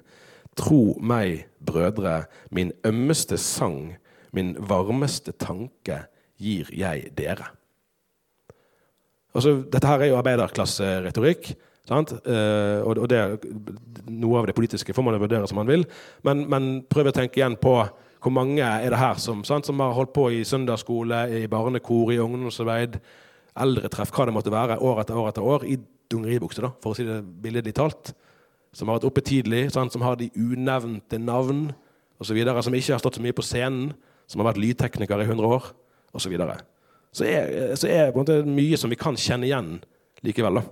Tro 0.58 0.98
meg, 1.02 1.48
brødre, 1.58 2.28
min 2.54 2.70
ømmeste 2.86 3.38
sang, 3.38 3.96
min 4.34 4.54
varmeste 4.58 5.34
tanke 5.34 6.04
gir 6.38 6.70
jeg 6.74 7.10
dere. 7.18 7.50
Altså, 9.34 9.58
dette 9.72 9.86
her 9.86 10.02
er 10.02 10.12
jo 10.12 10.18
arbeiderklasseretorikk. 10.18 11.50
Eh, 11.88 12.80
og, 12.84 13.06
det, 13.08 13.20
noe 14.12 14.40
av 14.40 14.48
det 14.48 14.54
politiske 14.54 14.92
får 14.94 15.06
man 15.06 15.18
vurdere 15.18 15.48
som 15.48 15.58
man 15.58 15.70
vil. 15.70 15.86
Men, 16.26 16.44
men 16.50 16.70
prøv 16.90 17.10
å 17.10 17.16
tenke 17.16 17.40
igjen 17.40 17.58
på 17.58 17.80
hvor 18.18 18.34
mange 18.34 18.62
er 18.62 18.90
det 18.90 18.98
her 18.98 19.18
som, 19.22 19.44
sant, 19.46 19.66
som 19.66 19.78
har 19.82 19.94
holdt 19.96 20.14
på 20.14 20.28
i 20.34 20.42
søndagsskole, 20.46 21.26
i 21.38 21.46
barnekor, 21.50 22.10
i 22.12 22.18
ungdomsarbeid, 22.22 22.98
eldretreff, 23.58 24.10
hva 24.14 24.26
det 24.26 24.34
måtte 24.34 24.52
være, 24.54 24.80
år 24.82 25.02
etter 25.02 25.18
år 25.18 25.30
etter 25.30 25.46
år, 25.46 25.66
i 25.66 25.78
dungeribukse, 26.10 26.62
da, 26.64 26.72
for 26.82 26.92
å 26.92 26.98
si 26.98 27.06
det 27.06 27.20
billedlig 27.42 27.74
talt. 27.76 28.12
Som 28.76 28.88
har 28.88 28.98
vært 28.98 29.08
oppe 29.08 29.24
tidlig, 29.24 29.68
sant, 29.74 29.92
som 29.94 30.04
har 30.04 30.18
de 30.20 30.30
unevnte 30.36 31.20
navn 31.20 31.68
osv. 32.20 32.38
Som 32.62 32.76
ikke 32.76 32.96
har 32.96 33.02
stått 33.02 33.18
så 33.18 33.24
mye 33.24 33.36
på 33.36 33.44
scenen, 33.46 33.92
som 34.28 34.42
har 34.42 34.50
vært 34.50 34.60
lydtekniker 34.62 35.22
i 35.22 35.28
100 35.28 35.46
år 35.48 35.70
osv. 36.16 36.34
så 37.12 37.24
er, 37.24 37.74
så 37.76 37.88
er 37.88 38.12
det 38.12 38.42
mye 38.46 38.76
som 38.76 38.90
vi 38.92 38.98
kan 39.00 39.16
kjenne 39.16 39.48
igjen 39.48 39.78
likevel. 40.24 40.60
da. 40.60 40.66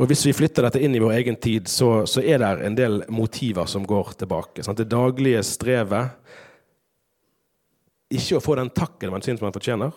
Og 0.00 0.08
Hvis 0.08 0.22
vi 0.24 0.32
flytter 0.32 0.64
dette 0.64 0.80
inn 0.80 0.94
i 0.96 1.02
vår 1.02 1.18
egen 1.18 1.36
tid, 1.36 1.68
så, 1.68 2.06
så 2.08 2.22
er 2.24 2.40
det 2.40 2.50
en 2.64 2.76
del 2.78 3.02
motiver 3.12 3.68
som 3.68 3.84
går 3.84 4.14
tilbake. 4.22 4.64
Sant? 4.64 4.80
Det 4.80 4.88
daglige 4.88 5.42
strevet. 5.44 6.14
Ikke 8.10 8.38
å 8.38 8.42
få 8.42 8.56
den 8.56 8.72
takken 8.72 9.12
man 9.12 9.22
syns 9.22 9.42
man 9.44 9.52
fortjener. 9.52 9.92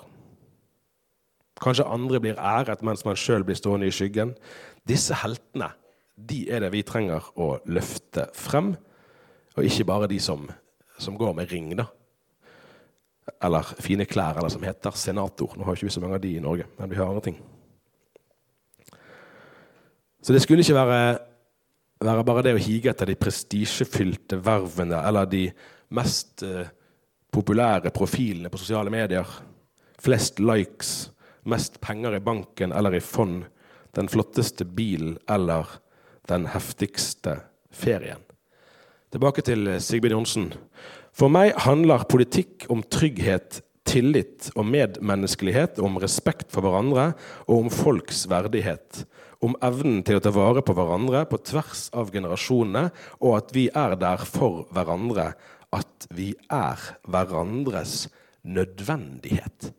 Kanskje 1.64 1.88
andre 1.88 2.20
blir 2.20 2.40
æret 2.40 2.84
mens 2.84 3.06
man 3.08 3.18
sjøl 3.20 3.46
blir 3.48 3.58
stående 3.58 3.88
i 3.88 3.96
skyggen. 3.96 4.34
Disse 4.88 5.16
heltene 5.22 5.72
de 6.14 6.44
er 6.52 6.62
det 6.62 6.72
vi 6.74 6.84
trenger 6.86 7.26
å 7.42 7.56
løfte 7.74 8.28
frem, 8.38 8.74
og 9.56 9.66
ikke 9.66 9.88
bare 9.90 10.10
de 10.12 10.20
som, 10.22 10.46
som 11.02 11.18
går 11.18 11.34
med 11.38 11.52
ring. 11.52 11.72
da. 11.78 11.88
Eller 13.44 13.74
fine 13.82 14.06
klær, 14.10 14.38
eller 14.38 14.52
som 14.54 14.64
heter 14.66 14.96
senator. 14.98 15.56
Nå 15.58 15.66
har 15.66 15.78
ikke 15.78 15.90
vi 15.90 15.96
så 15.96 16.04
mange 16.04 16.20
av 16.20 16.24
de 16.24 16.36
i 16.38 16.44
Norge, 16.44 16.68
men 16.78 16.92
vi 16.92 17.00
har 17.00 17.10
andre 17.10 17.26
ting. 17.30 17.40
Så 20.24 20.36
det 20.36 20.42
skulle 20.44 20.64
ikke 20.64 20.78
være, 20.78 21.00
være 22.04 22.28
bare 22.28 22.44
det 22.46 22.54
å 22.56 22.62
hige 22.62 22.94
etter 22.94 23.10
de 23.10 23.20
prestisjefylte 23.20 24.40
vervene 24.44 25.02
eller 25.04 25.28
de 25.28 25.48
mest 25.94 26.46
uh, 26.48 26.64
populære 27.34 27.92
profilene 27.96 28.52
på 28.54 28.62
sosiale 28.62 28.94
medier. 28.94 29.28
Flest 30.04 30.40
likes, 30.40 31.10
mest 31.50 31.80
penger 31.84 32.16
i 32.16 32.24
banken 32.24 32.72
eller 32.72 32.96
i 32.96 33.04
fond, 33.04 33.46
den 33.94 34.10
flotteste 34.10 34.66
bilen 34.66 35.18
eller 35.30 35.68
den 36.30 36.48
heftigste 36.54 37.40
ferien. 37.74 38.22
Tilbake 39.14 39.44
til 39.46 39.76
Sigbjørn 39.78 40.18
Johnsen. 40.18 40.48
For 41.14 41.30
meg 41.30 41.54
handler 41.62 42.08
politikk 42.10 42.66
om 42.74 42.82
trygghet, 42.82 43.62
tillit 43.86 44.48
og 44.56 44.66
medmenneskelighet, 44.66 45.78
om 45.84 46.00
respekt 46.02 46.50
for 46.54 46.66
hverandre 46.66 47.12
og 47.46 47.66
om 47.66 47.70
folks 47.70 48.24
verdighet 48.32 49.04
om 49.44 49.56
evnen 49.64 50.02
til 50.08 50.18
å 50.18 50.24
ta 50.24 50.32
vare 50.34 50.64
på 50.64 50.76
hverandre 50.78 51.26
på 51.30 51.40
tvers 51.44 51.88
av 51.96 52.12
generasjonene, 52.14 52.88
og 53.20 53.38
at 53.42 53.54
vi 53.56 53.68
er 53.68 53.98
der 54.00 54.24
for 54.28 54.64
hverandre. 54.74 55.34
At 55.74 56.08
vi 56.14 56.32
er 56.54 56.80
hverandres 57.10 58.08
nødvendighet. 58.46 59.72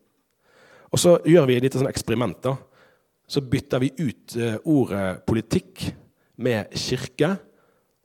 Og 0.95 1.01
så 1.01 1.17
gjør 1.27 1.49
vi 1.49 1.57
et 1.57 1.65
lite 1.67 1.81
sånn 1.81 1.91
eksperiment. 1.91 2.39
da. 2.45 2.55
Så 3.27 3.43
bytter 3.43 3.83
vi 3.83 3.91
ut 3.99 4.37
uh, 4.39 4.55
ordet 4.63 5.25
politikk 5.27 5.89
med 6.39 6.71
kirke. 6.71 7.33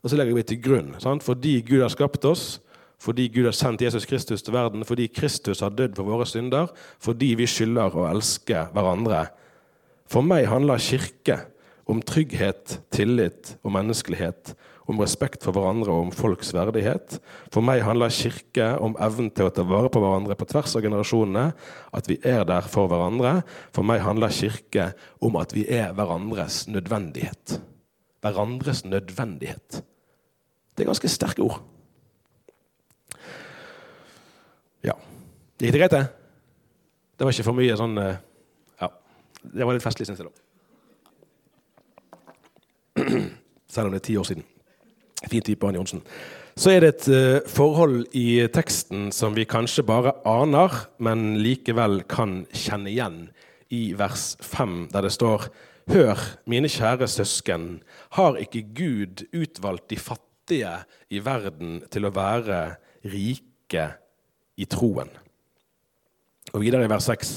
Og 0.02 0.10
så 0.10 0.18
legger 0.18 0.34
vi 0.34 0.46
til 0.48 0.62
grunn. 0.64 0.94
Sant? 0.98 1.22
Fordi 1.22 1.60
Gud 1.62 1.84
har 1.84 1.92
skapt 1.92 2.26
oss, 2.26 2.58
fordi 3.00 3.28
Gud 3.32 3.46
har 3.46 3.56
sendt 3.56 3.84
Jesus 3.84 4.08
Kristus 4.08 4.42
til 4.42 4.56
verden, 4.56 4.82
fordi 4.88 5.06
Kristus 5.12 5.62
har 5.64 5.72
dødd 5.76 5.94
for 5.96 6.08
våre 6.08 6.26
synder, 6.28 6.72
fordi 7.00 7.34
vi 7.38 7.46
skylder 7.48 7.94
å 7.96 8.08
elske 8.10 8.66
hverandre 8.74 9.28
for 10.10 10.26
meg 10.26 10.48
handler 10.50 10.82
kirke 10.82 11.36
om 11.90 12.00
trygghet, 12.02 12.80
tillit 12.90 13.54
og 13.62 13.74
menneskelighet, 13.76 14.54
om 14.90 15.00
respekt 15.00 15.44
for 15.46 15.54
hverandre 15.54 15.92
og 15.92 16.08
om 16.08 16.12
folks 16.14 16.52
verdighet. 16.54 17.18
For 17.54 17.64
meg 17.64 17.84
handler 17.86 18.12
kirke 18.14 18.72
om 18.82 18.96
evnen 19.00 19.30
til 19.34 19.48
å 19.48 19.52
ta 19.54 19.64
vare 19.66 19.90
på 19.92 20.02
hverandre 20.02 20.36
på 20.38 20.48
tvers 20.50 20.74
av 20.76 20.84
generasjonene, 20.84 21.46
at 21.96 22.10
vi 22.10 22.18
er 22.26 22.44
der 22.48 22.66
for 22.70 22.90
hverandre. 22.90 23.40
For 23.76 23.86
meg 23.86 24.02
handler 24.04 24.34
kirke 24.34 24.90
om 25.22 25.38
at 25.40 25.54
vi 25.56 25.64
er 25.70 25.94
hverandres 25.96 26.64
nødvendighet. 26.70 27.60
Hverandres 28.24 28.84
nødvendighet. 28.84 29.80
Det 30.74 30.84
er 30.84 30.90
ganske 30.90 31.12
sterke 31.12 31.44
ord. 31.44 31.60
Ja. 34.86 34.96
Gikk 35.60 35.74
det 35.74 35.80
greit, 35.82 35.96
det? 35.96 36.06
Det 37.16 37.26
var 37.26 37.34
ikke 37.36 37.48
for 37.50 37.58
mye 37.58 37.76
sånn 37.76 37.98
Ja. 38.00 38.88
det 39.42 39.66
var 39.66 39.76
litt 39.76 39.84
festlig, 39.84 40.06
syns 40.08 40.22
jeg. 40.22 40.30
da. 40.30 40.36
Selv 43.70 43.86
om 43.86 43.92
det 43.92 44.00
er 44.00 44.08
ti 44.08 44.16
år 44.16 44.24
siden. 44.26 44.44
Fin 45.28 45.44
type, 45.44 45.66
Anne 45.66 45.80
Johnsen. 45.80 46.00
Så 46.56 46.72
er 46.72 46.84
det 46.84 46.90
et 46.94 47.08
uh, 47.12 47.48
forhold 47.48 48.06
i 48.16 48.42
teksten 48.52 49.10
som 49.14 49.36
vi 49.36 49.46
kanskje 49.48 49.84
bare 49.86 50.14
aner, 50.28 50.74
men 50.98 51.38
likevel 51.40 52.02
kan 52.08 52.44
kjenne 52.52 52.90
igjen 52.92 53.20
i 53.70 53.90
vers 53.96 54.34
5, 54.44 54.88
der 54.92 55.06
det 55.06 55.12
står 55.14 55.50
Hør, 55.90 56.20
mine 56.46 56.68
kjære 56.70 57.08
søsken, 57.10 57.80
har 58.14 58.36
ikke 58.38 58.62
Gud 58.76 59.24
utvalgt 59.34 59.88
de 59.90 59.96
fattige 59.98 60.76
i 61.10 61.18
verden 61.24 61.80
til 61.90 62.06
å 62.06 62.12
være 62.14 62.60
rike 63.10 63.86
i 64.60 64.68
troen? 64.70 65.10
Og 66.54 66.62
videre 66.62 66.86
i 66.86 66.90
vers 66.90 67.08
6. 67.10 67.32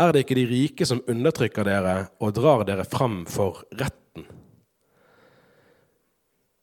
Er 0.00 0.12
det 0.12 0.24
ikke 0.24 0.38
de 0.38 0.46
rike 0.48 0.88
som 0.88 1.02
undertrykker 1.08 1.66
dere 1.68 1.96
og 2.24 2.32
drar 2.38 2.64
dere 2.68 2.88
fram 2.88 3.24
for 3.28 3.64
retten? 3.72 3.98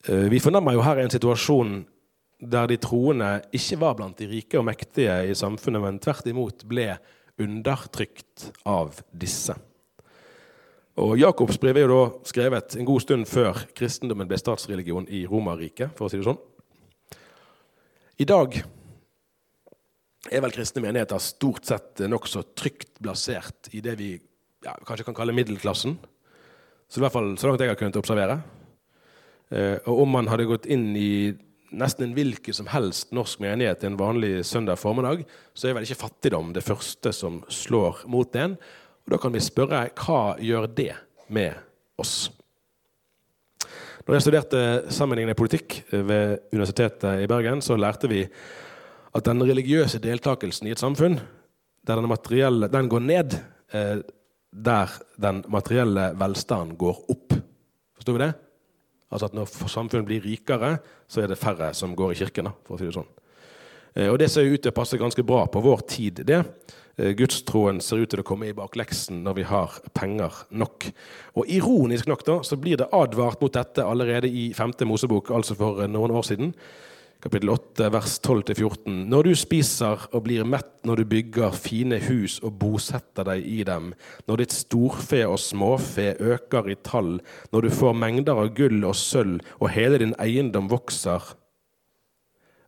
Eh, 0.08 0.28
vi 0.32 0.40
fornemmer 0.40 0.78
jo 0.78 0.84
her 0.86 1.02
en 1.02 1.12
situasjon 1.12 1.82
der 2.38 2.68
de 2.70 2.78
troende 2.80 3.30
ikke 3.56 3.80
var 3.82 3.96
blant 3.98 4.20
de 4.22 4.28
rike 4.30 4.60
og 4.60 4.68
mektige 4.68 5.16
i 5.28 5.36
samfunnet, 5.36 5.82
men 5.84 5.98
tvert 6.00 6.28
imot 6.30 6.64
ble 6.70 6.94
undertrykt 7.42 8.52
av 8.66 9.02
disse. 9.12 9.56
Og 10.98 11.18
Jakobs 11.20 11.60
brev 11.62 11.78
er 11.78 11.86
jo 11.86 11.94
da 11.94 12.30
skrevet 12.30 12.78
en 12.78 12.88
god 12.88 13.04
stund 13.04 13.28
før 13.30 13.60
kristendommen 13.78 14.30
ble 14.30 14.40
statsreligion 14.40 15.10
i 15.14 15.26
Romerriket. 15.30 15.92
for 15.98 16.08
å 16.08 16.10
si 16.10 16.18
det 16.18 16.26
sånn. 16.26 16.40
I 18.18 18.26
dag 18.26 18.56
er 20.32 20.42
vel 20.42 20.56
kristne 20.56 20.82
menigheter 20.82 21.20
stort 21.22 21.66
sett 21.66 22.00
nokså 22.00 22.42
trygt 22.56 22.98
plassert 23.02 23.70
i 23.74 23.82
det 23.82 23.96
vi 24.00 24.16
ja, 24.66 24.74
kanskje 24.86 25.06
kan 25.06 25.14
kalle 25.14 25.36
middelklassen. 25.38 25.98
Så 26.90 26.98
i 26.98 27.04
hvert 27.04 27.14
fall 27.14 27.36
så 27.38 27.48
langt 27.48 27.62
jeg 27.62 27.70
har 27.70 27.78
kunnet 27.78 28.00
observere. 28.00 28.42
Eh, 29.50 29.78
og 29.86 30.04
om 30.04 30.16
man 30.18 30.30
hadde 30.32 30.48
gått 30.50 30.68
inn 30.72 30.90
i 30.98 31.34
nesten 31.78 32.08
en 32.08 32.16
hvilken 32.16 32.56
som 32.56 32.70
helst 32.72 33.12
norsk 33.16 33.42
menighet 33.44 33.84
en 33.84 34.00
vanlig 34.00 34.46
søndag 34.48 34.80
formiddag, 34.80 35.26
så 35.54 35.68
er 35.68 35.78
vel 35.78 35.88
ikke 35.88 36.04
fattigdom 36.06 36.54
det 36.56 36.64
første 36.66 37.12
som 37.16 37.42
slår 37.52 38.06
mot 38.12 38.36
en. 38.40 38.56
Og 39.08 39.14
da 39.14 39.20
kan 39.22 39.36
vi 39.36 39.44
spørre 39.44 39.88
hva 40.00 40.22
gjør 40.44 40.68
det 40.78 40.94
med 41.34 41.56
oss? 42.00 42.30
Når 44.08 44.16
jeg 44.16 44.24
studerte 44.24 44.60
sammenhengende 44.96 45.36
politikk 45.36 45.82
ved 45.92 46.54
Universitetet 46.56 47.26
i 47.26 47.28
Bergen, 47.28 47.60
så 47.60 47.76
lærte 47.76 48.08
vi 48.08 48.22
at 49.18 49.26
den 49.28 49.44
religiøse 49.44 50.00
deltakelsen 50.00 50.70
i 50.70 50.72
et 50.72 50.80
samfunn, 50.80 51.18
der 51.88 52.00
den, 52.00 52.64
den 52.72 52.90
går 52.92 53.04
ned 53.04 53.36
eh, 53.76 54.00
der 54.52 54.94
den 55.20 55.44
materielle 55.52 56.14
velstanden 56.16 56.78
går 56.80 57.04
opp. 57.12 57.36
Forstår 58.00 58.16
vi 58.16 58.24
det? 58.24 58.34
Altså 59.12 59.30
at 59.30 59.34
Når 59.34 59.46
samfunnet 59.68 60.06
blir 60.06 60.22
rikere, 60.22 60.78
så 61.08 61.24
er 61.24 61.28
det 61.28 61.40
færre 61.40 61.74
som 61.74 61.96
går 61.96 62.12
i 62.12 62.20
kirken. 62.24 62.52
for 62.66 62.76
å 62.76 62.80
si 62.80 62.86
det 62.86 62.94
sånn. 62.94 63.08
Eh, 63.96 64.10
og 64.10 64.20
Det 64.20 64.30
ser 64.30 64.44
ut 64.44 64.62
til 64.62 64.72
å 64.72 64.76
passe 64.76 64.98
ganske 64.98 65.24
bra 65.24 65.46
på 65.46 65.62
vår 65.62 65.88
tid. 65.88 66.26
det. 66.26 66.46
Eh, 66.98 67.14
Gudstroen 67.14 67.80
ser 67.82 67.98
ut 67.98 68.10
til 68.10 68.20
å 68.20 68.26
komme 68.26 68.48
i 68.48 68.54
bakleksen 68.54 69.24
når 69.24 69.36
vi 69.36 69.44
har 69.44 69.70
penger 69.94 70.32
nok. 70.52 70.92
Og 71.36 71.46
Ironisk 71.48 72.08
nok 72.08 72.26
da, 72.26 72.40
så 72.42 72.58
blir 72.58 72.78
det 72.78 72.90
advart 72.92 73.42
mot 73.42 73.54
dette 73.54 73.84
allerede 73.84 74.28
i 74.28 74.54
5. 74.54 74.86
Mosebok, 74.86 75.30
altså 75.30 75.56
for 75.56 75.88
noen 75.88 76.12
år 76.12 76.24
siden 76.24 76.54
kapittel 77.24 77.50
8, 77.50 77.88
vers 77.94 78.20
12-14. 78.22 78.92
Når 79.10 79.28
du 79.28 79.34
spiser 79.38 80.06
og 80.12 80.24
blir 80.28 80.46
mett, 80.48 80.70
når 80.86 81.02
du 81.02 81.10
bygger 81.10 81.56
fine 81.58 82.00
hus 82.08 82.38
og 82.46 82.60
bosetter 82.62 83.26
deg 83.28 83.46
i 83.48 83.64
dem, 83.68 83.92
når 84.30 84.44
ditt 84.44 84.56
storfe 84.56 85.24
og 85.26 85.40
småfe 85.42 86.12
øker 86.20 86.70
i 86.72 86.78
tall, 86.86 87.18
når 87.54 87.68
du 87.68 87.74
får 87.74 87.98
mengder 87.98 88.44
av 88.44 88.54
gull 88.58 88.86
og 88.86 88.96
sølv, 89.00 89.42
og 89.58 89.74
hele 89.74 90.02
din 90.04 90.16
eiendom 90.22 90.70
vokser, 90.72 91.34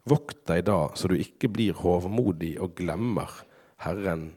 vokt 0.09 0.41
deg 0.49 0.65
da, 0.69 0.81
så 0.97 1.11
du 1.11 1.17
ikke 1.19 1.51
blir 1.53 1.77
hovmodig 1.83 2.55
og 2.63 2.73
glemmer 2.79 3.29
Herren 3.85 4.31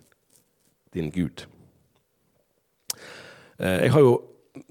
din 0.93 1.09
Gud. 1.15 1.47
Eh, 3.57 3.87
jeg 3.87 3.95
har 3.95 4.05
jo 4.05 4.19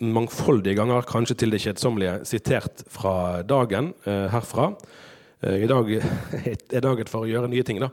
mangfoldige 0.06 0.78
ganger, 0.78 1.08
kanskje 1.10 1.40
til 1.42 1.54
det 1.56 1.64
kjedsommelige, 1.64 2.20
sitert 2.30 2.84
fra 2.94 3.42
dagen 3.42 3.96
eh, 4.06 4.28
herfra. 4.30 4.76
Eh, 5.42 5.64
I 5.64 5.70
dag 5.70 5.90
er 6.78 6.84
dagen 6.86 7.10
for 7.10 7.26
å 7.26 7.30
gjøre 7.30 7.50
nye 7.52 7.66
ting. 7.66 7.82
da, 7.82 7.90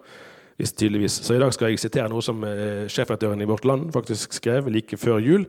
hvis 0.58 0.74
tydeligvis. 0.74 1.20
Så 1.24 1.36
i 1.36 1.42
dag 1.42 1.52
skal 1.54 1.72
jeg 1.72 1.80
sitere 1.82 2.10
noe 2.12 2.24
som 2.24 2.44
eh, 2.44 2.86
sjefredaktøren 2.90 3.42
i 3.42 3.48
Vårt 3.48 3.66
Land 3.68 3.92
faktisk 3.94 4.36
skrev 4.36 4.70
like 4.72 4.98
før 5.00 5.22
jul. 5.22 5.48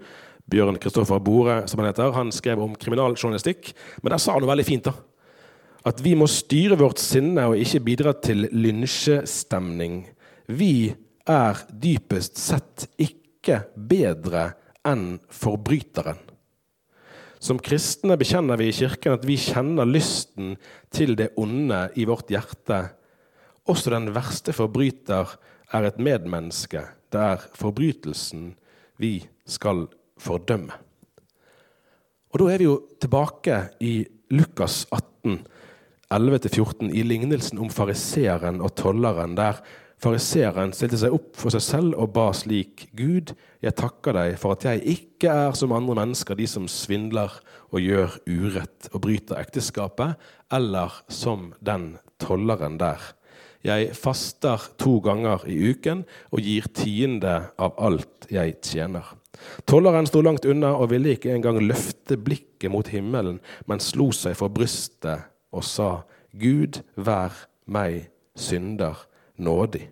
Bjørn 0.50 0.80
Kristoffer 0.82 1.22
Bore, 1.22 1.62
som 1.70 1.82
han 1.82 1.92
heter. 1.92 2.14
Han 2.16 2.32
skrev 2.34 2.62
om 2.64 2.74
kriminaljournalistikk. 2.80 3.74
Men 4.02 4.16
der 4.16 4.22
sa 4.22 4.34
han 4.34 4.46
noe 4.46 4.54
veldig 4.54 4.66
fint. 4.66 4.90
da. 4.90 4.96
At 5.90 6.02
vi 6.04 6.16
må 6.18 6.28
styre 6.28 6.78
vårt 6.80 7.00
sinne 7.02 7.46
og 7.52 7.60
ikke 7.60 7.84
bidra 7.86 8.16
til 8.18 8.48
lynsjestemning. 8.52 10.02
Vi 10.50 10.90
er 11.30 11.62
dypest 11.70 12.42
sett 12.42 12.88
ikke 12.98 13.62
bedre 13.76 14.50
enn 14.88 15.20
forbryteren. 15.30 16.29
Som 17.40 17.60
kristne 17.64 18.18
bekjenner 18.20 18.60
vi 18.60 18.68
i 18.68 18.76
Kirken 18.76 19.16
at 19.16 19.24
vi 19.28 19.38
kjenner 19.40 19.88
lysten 19.88 20.58
til 20.92 21.16
det 21.20 21.32
onde 21.40 21.86
i 21.96 22.04
vårt 22.08 22.32
hjerte, 22.32 22.82
også 23.70 23.94
den 23.94 24.10
verste 24.16 24.52
forbryter 24.56 25.38
er 25.72 25.88
et 25.88 26.00
medmenneske. 26.02 26.82
Det 27.10 27.22
er 27.22 27.46
forbrytelsen 27.56 28.52
vi 29.00 29.22
skal 29.48 29.86
fordømme. 30.20 30.76
Og 32.30 32.40
Da 32.40 32.50
er 32.54 32.58
vi 32.58 32.68
jo 32.68 32.82
tilbake 33.02 33.70
i 33.80 34.06
Lukas 34.30 34.86
18, 34.92 35.40
11-14, 36.12 36.92
i 36.94 37.04
lignelsen 37.04 37.60
om 37.62 37.70
fariseeren 37.70 38.62
og 38.62 38.76
tolleren, 38.76 39.36
der 39.38 39.62
fariseeren 40.00 40.72
stilte 40.76 41.00
seg 41.02 41.14
opp 41.16 41.36
for 41.40 41.54
seg 41.54 41.64
selv 41.64 42.00
og 42.00 42.14
ba 42.16 42.30
slik.: 42.36 42.88
Gud, 42.96 43.34
jeg 43.62 43.76
takker 43.76 44.16
deg 44.16 44.38
for 44.40 44.56
at 44.56 44.66
jeg 44.66 44.84
ikke 44.96 45.32
er 45.48 45.56
som 45.58 45.76
andre 45.76 45.98
mennesker, 46.00 46.36
de 46.40 46.48
som 46.48 46.68
svindler 46.72 47.34
og 47.70 47.84
gjør 47.84 48.20
urett 48.28 48.90
og 48.94 49.04
bryter 49.04 49.40
ekteskapet, 49.42 50.16
eller 50.52 51.02
som 51.12 51.54
den 51.60 51.98
tolleren 52.22 52.80
der. 52.80 53.00
Jeg 53.60 53.92
faster 53.92 54.70
to 54.80 55.02
ganger 55.04 55.44
i 55.52 55.58
uken 55.74 56.06
og 56.32 56.40
gir 56.40 56.70
tiende 56.72 57.52
av 57.60 57.76
alt 57.76 58.30
jeg 58.32 58.56
tjener. 58.64 59.04
Tolleren 59.68 60.08
sto 60.08 60.22
langt 60.24 60.48
unna 60.48 60.72
og 60.80 60.94
ville 60.94 61.12
ikke 61.16 61.34
engang 61.34 61.60
løfte 61.60 62.16
blikket 62.16 62.72
mot 62.72 62.88
himmelen, 62.88 63.42
men 63.68 63.84
slo 63.84 64.14
seg 64.16 64.38
for 64.40 64.52
brystet 64.52 65.28
og 65.52 65.66
sa, 65.68 66.06
Gud, 66.40 66.80
vær 66.96 67.36
meg 67.68 68.08
synder 68.38 69.09
nådig. 69.40 69.88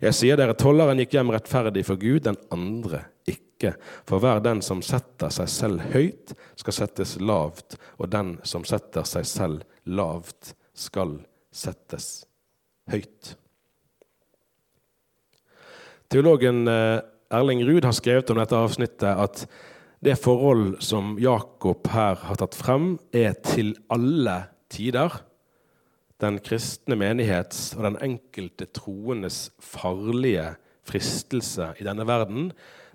Jeg 0.00 0.16
sier 0.16 0.38
dere, 0.38 0.56
tolleren 0.56 1.00
gikk 1.02 1.16
hjem 1.16 1.32
rettferdig 1.34 1.84
for 1.86 2.00
Gud, 2.00 2.24
den 2.26 2.38
andre 2.54 3.04
ikke. 3.28 3.74
For 4.08 4.22
hver 4.22 4.42
den 4.44 4.62
som 4.64 4.82
setter 4.84 5.32
seg 5.32 5.50
selv 5.52 5.84
høyt, 5.94 6.34
skal 6.60 6.76
settes 6.76 7.16
lavt, 7.20 7.78
og 8.00 8.10
den 8.12 8.36
som 8.46 8.64
setter 8.68 9.06
seg 9.08 9.28
selv 9.28 9.64
lavt, 9.84 10.54
skal 10.76 11.18
settes 11.54 12.26
høyt. 12.92 13.36
Teologen 16.12 16.68
eh, 16.70 17.00
Erling 17.34 17.64
Ruud 17.66 17.84
har 17.84 17.96
skrevet 17.96 18.30
om 18.30 18.38
dette 18.38 18.58
avsnittet 18.58 19.08
at 19.10 19.46
det 20.04 20.18
forhold 20.20 20.76
som 20.84 21.16
Jakob 21.18 21.88
her 21.90 22.20
har 22.28 22.38
tatt 22.38 22.54
frem, 22.54 22.94
er 23.10 23.34
til 23.42 23.72
alle 23.90 24.44
tider 24.70 25.16
den 26.22 26.38
kristne 26.44 26.96
menighets 26.98 27.74
og 27.76 27.84
den 27.90 27.98
enkelte 28.04 28.68
troendes 28.72 29.50
farlige 29.60 30.54
fristelse 30.86 31.72
i 31.80 31.86
denne 31.86 32.06
verden, 32.08 32.50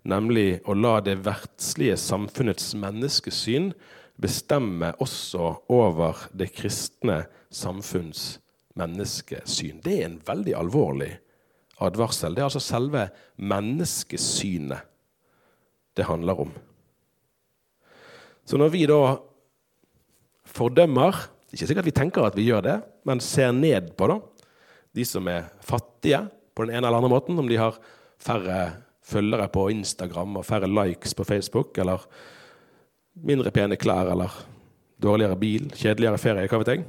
nemlig 0.07 0.61
å 0.65 0.73
la 0.73 0.97
det 1.05 1.19
verdslige 1.25 1.97
samfunnets 2.01 2.71
menneskesyn 2.79 3.71
bestemme 4.21 4.93
også 5.01 5.53
over 5.73 6.27
det 6.37 6.51
kristne 6.55 7.23
samfunns 7.53 8.39
menneskesyn. 8.79 9.81
Det 9.83 9.97
er 9.99 10.07
en 10.07 10.21
veldig 10.25 10.55
alvorlig 10.57 11.11
advarsel. 11.81 12.35
Det 12.35 12.43
er 12.43 12.49
altså 12.49 12.63
selve 12.63 13.07
menneskesynet 13.37 14.87
det 15.97 16.07
handler 16.07 16.45
om. 16.45 16.53
Så 18.45 18.57
når 18.57 18.71
vi 18.73 18.85
da 18.89 19.01
fordømmer 20.47 21.17
Ikke 21.51 21.67
sikkert 21.67 21.87
vi 21.87 21.95
tenker 21.95 22.27
at 22.27 22.37
vi 22.37 22.47
gjør 22.47 22.63
det, 22.65 22.77
men 23.07 23.23
ser 23.23 23.51
ned 23.55 23.91
på 23.99 24.07
da, 24.11 24.19
de 24.95 25.05
som 25.07 25.27
er 25.31 25.49
fattige 25.63 26.23
på 26.55 26.65
den 26.65 26.75
ene 26.75 26.87
eller 26.87 27.01
andre 27.01 27.11
måten, 27.11 27.39
om 27.39 27.47
de 27.47 27.59
har 27.59 27.79
færre 28.21 28.61
følgere 29.11 29.49
på 29.51 29.67
Instagram 29.73 30.39
og 30.39 30.47
færre 30.47 30.69
likes 30.71 31.15
på 31.17 31.25
Facebook, 31.27 31.77
eller 31.81 32.05
mindre 33.27 33.51
pene 33.51 33.79
klær, 33.79 34.13
eller 34.13 34.39
dårligere 35.01 35.39
bil, 35.39 35.67
kjedeligere 35.75 36.21
ferie, 36.21 36.47
hva 36.47 36.61
vet 36.61 36.73
jeg. 36.75 36.87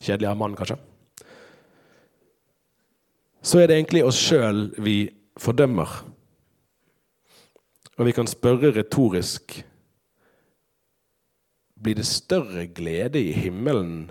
Kjedeligere 0.00 0.38
mann, 0.38 0.58
kanskje 0.58 0.78
så 3.46 3.60
er 3.62 3.70
det 3.70 3.78
egentlig 3.78 4.02
oss 4.02 4.18
sjøl 4.18 4.70
vi 4.82 5.06
fordømmer. 5.38 5.90
Og 7.96 8.08
vi 8.08 8.14
kan 8.16 8.26
spørre 8.28 8.72
retorisk 8.74 9.60
Blir 11.86 11.98
det 11.98 12.06
større 12.08 12.66
glede 12.74 13.20
i 13.22 13.32
himmelen 13.32 14.10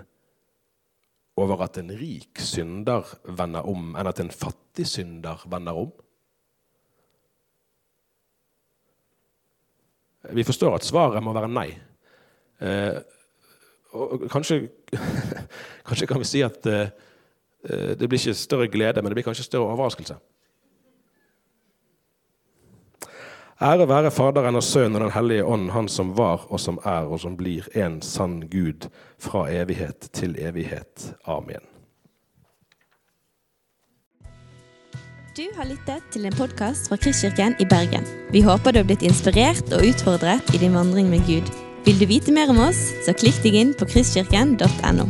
over 1.36 1.60
at 1.66 1.76
en 1.76 1.92
rik 1.92 2.40
synder 2.40 3.04
vender 3.36 3.68
om, 3.68 3.90
enn 3.92 4.08
at 4.08 4.22
en 4.22 4.32
fattig 4.32 4.86
synder 4.88 5.42
vender 5.52 5.76
om? 5.76 5.90
Vi 10.32 10.46
forstår 10.46 10.78
at 10.78 10.88
svaret 10.88 11.22
må 11.22 11.36
være 11.36 11.52
nei. 11.52 11.68
Eh, 12.64 12.96
og 13.92 14.24
kanskje, 14.32 14.70
kanskje, 15.86 16.08
kan 16.08 16.24
vi 16.24 16.30
si 16.32 16.40
at 16.42 16.64
eh, 16.72 16.88
Eh, 17.70 17.98
det 17.98 18.08
blir 18.08 18.20
ikke 18.20 18.34
større 18.34 18.68
glede, 18.68 19.02
men 19.02 19.10
det 19.10 19.18
blir 19.18 19.26
kanskje 19.26 19.46
større 19.46 19.72
overraskelse. 19.74 20.16
Ære 23.56 23.86
være 23.88 24.10
Faderen 24.12 24.58
og 24.58 24.62
Sønnen 24.62 24.98
og 24.98 25.06
Den 25.06 25.12
hellige 25.14 25.44
ånd, 25.44 25.70
Han 25.70 25.88
som 25.88 26.12
var 26.16 26.44
og 26.52 26.60
som 26.60 26.78
er 26.84 27.08
og 27.08 27.20
som 27.20 27.36
blir 27.36 27.64
en 27.74 28.02
sann 28.02 28.42
Gud 28.52 28.88
fra 29.18 29.46
evighet 29.48 30.10
til 30.12 30.36
evighet. 30.38 31.14
Amen. 31.24 31.64
Du 35.36 35.44
har 35.56 35.64
lyttet 35.64 36.04
til 36.12 36.26
en 36.26 36.36
podkast 36.36 36.88
fra 36.88 36.96
Kristkirken 36.96 37.56
i 37.60 37.64
Bergen. 37.64 38.04
Vi 38.32 38.40
håper 38.40 38.72
du 38.72 38.78
har 38.78 38.88
blitt 38.88 39.02
inspirert 39.02 39.72
og 39.72 39.88
utfordret 39.88 40.54
i 40.54 40.60
din 40.60 40.76
vandring 40.76 41.08
med 41.08 41.24
Gud. 41.24 41.48
Vil 41.84 42.00
du 42.00 42.06
vite 42.06 42.32
mer 42.32 42.52
om 42.52 42.60
oss, 42.68 42.92
så 43.04 43.16
klikk 43.16 43.40
deg 43.44 43.56
inn 43.56 43.74
på 43.76 43.88
kristkirken.no. 43.88 45.08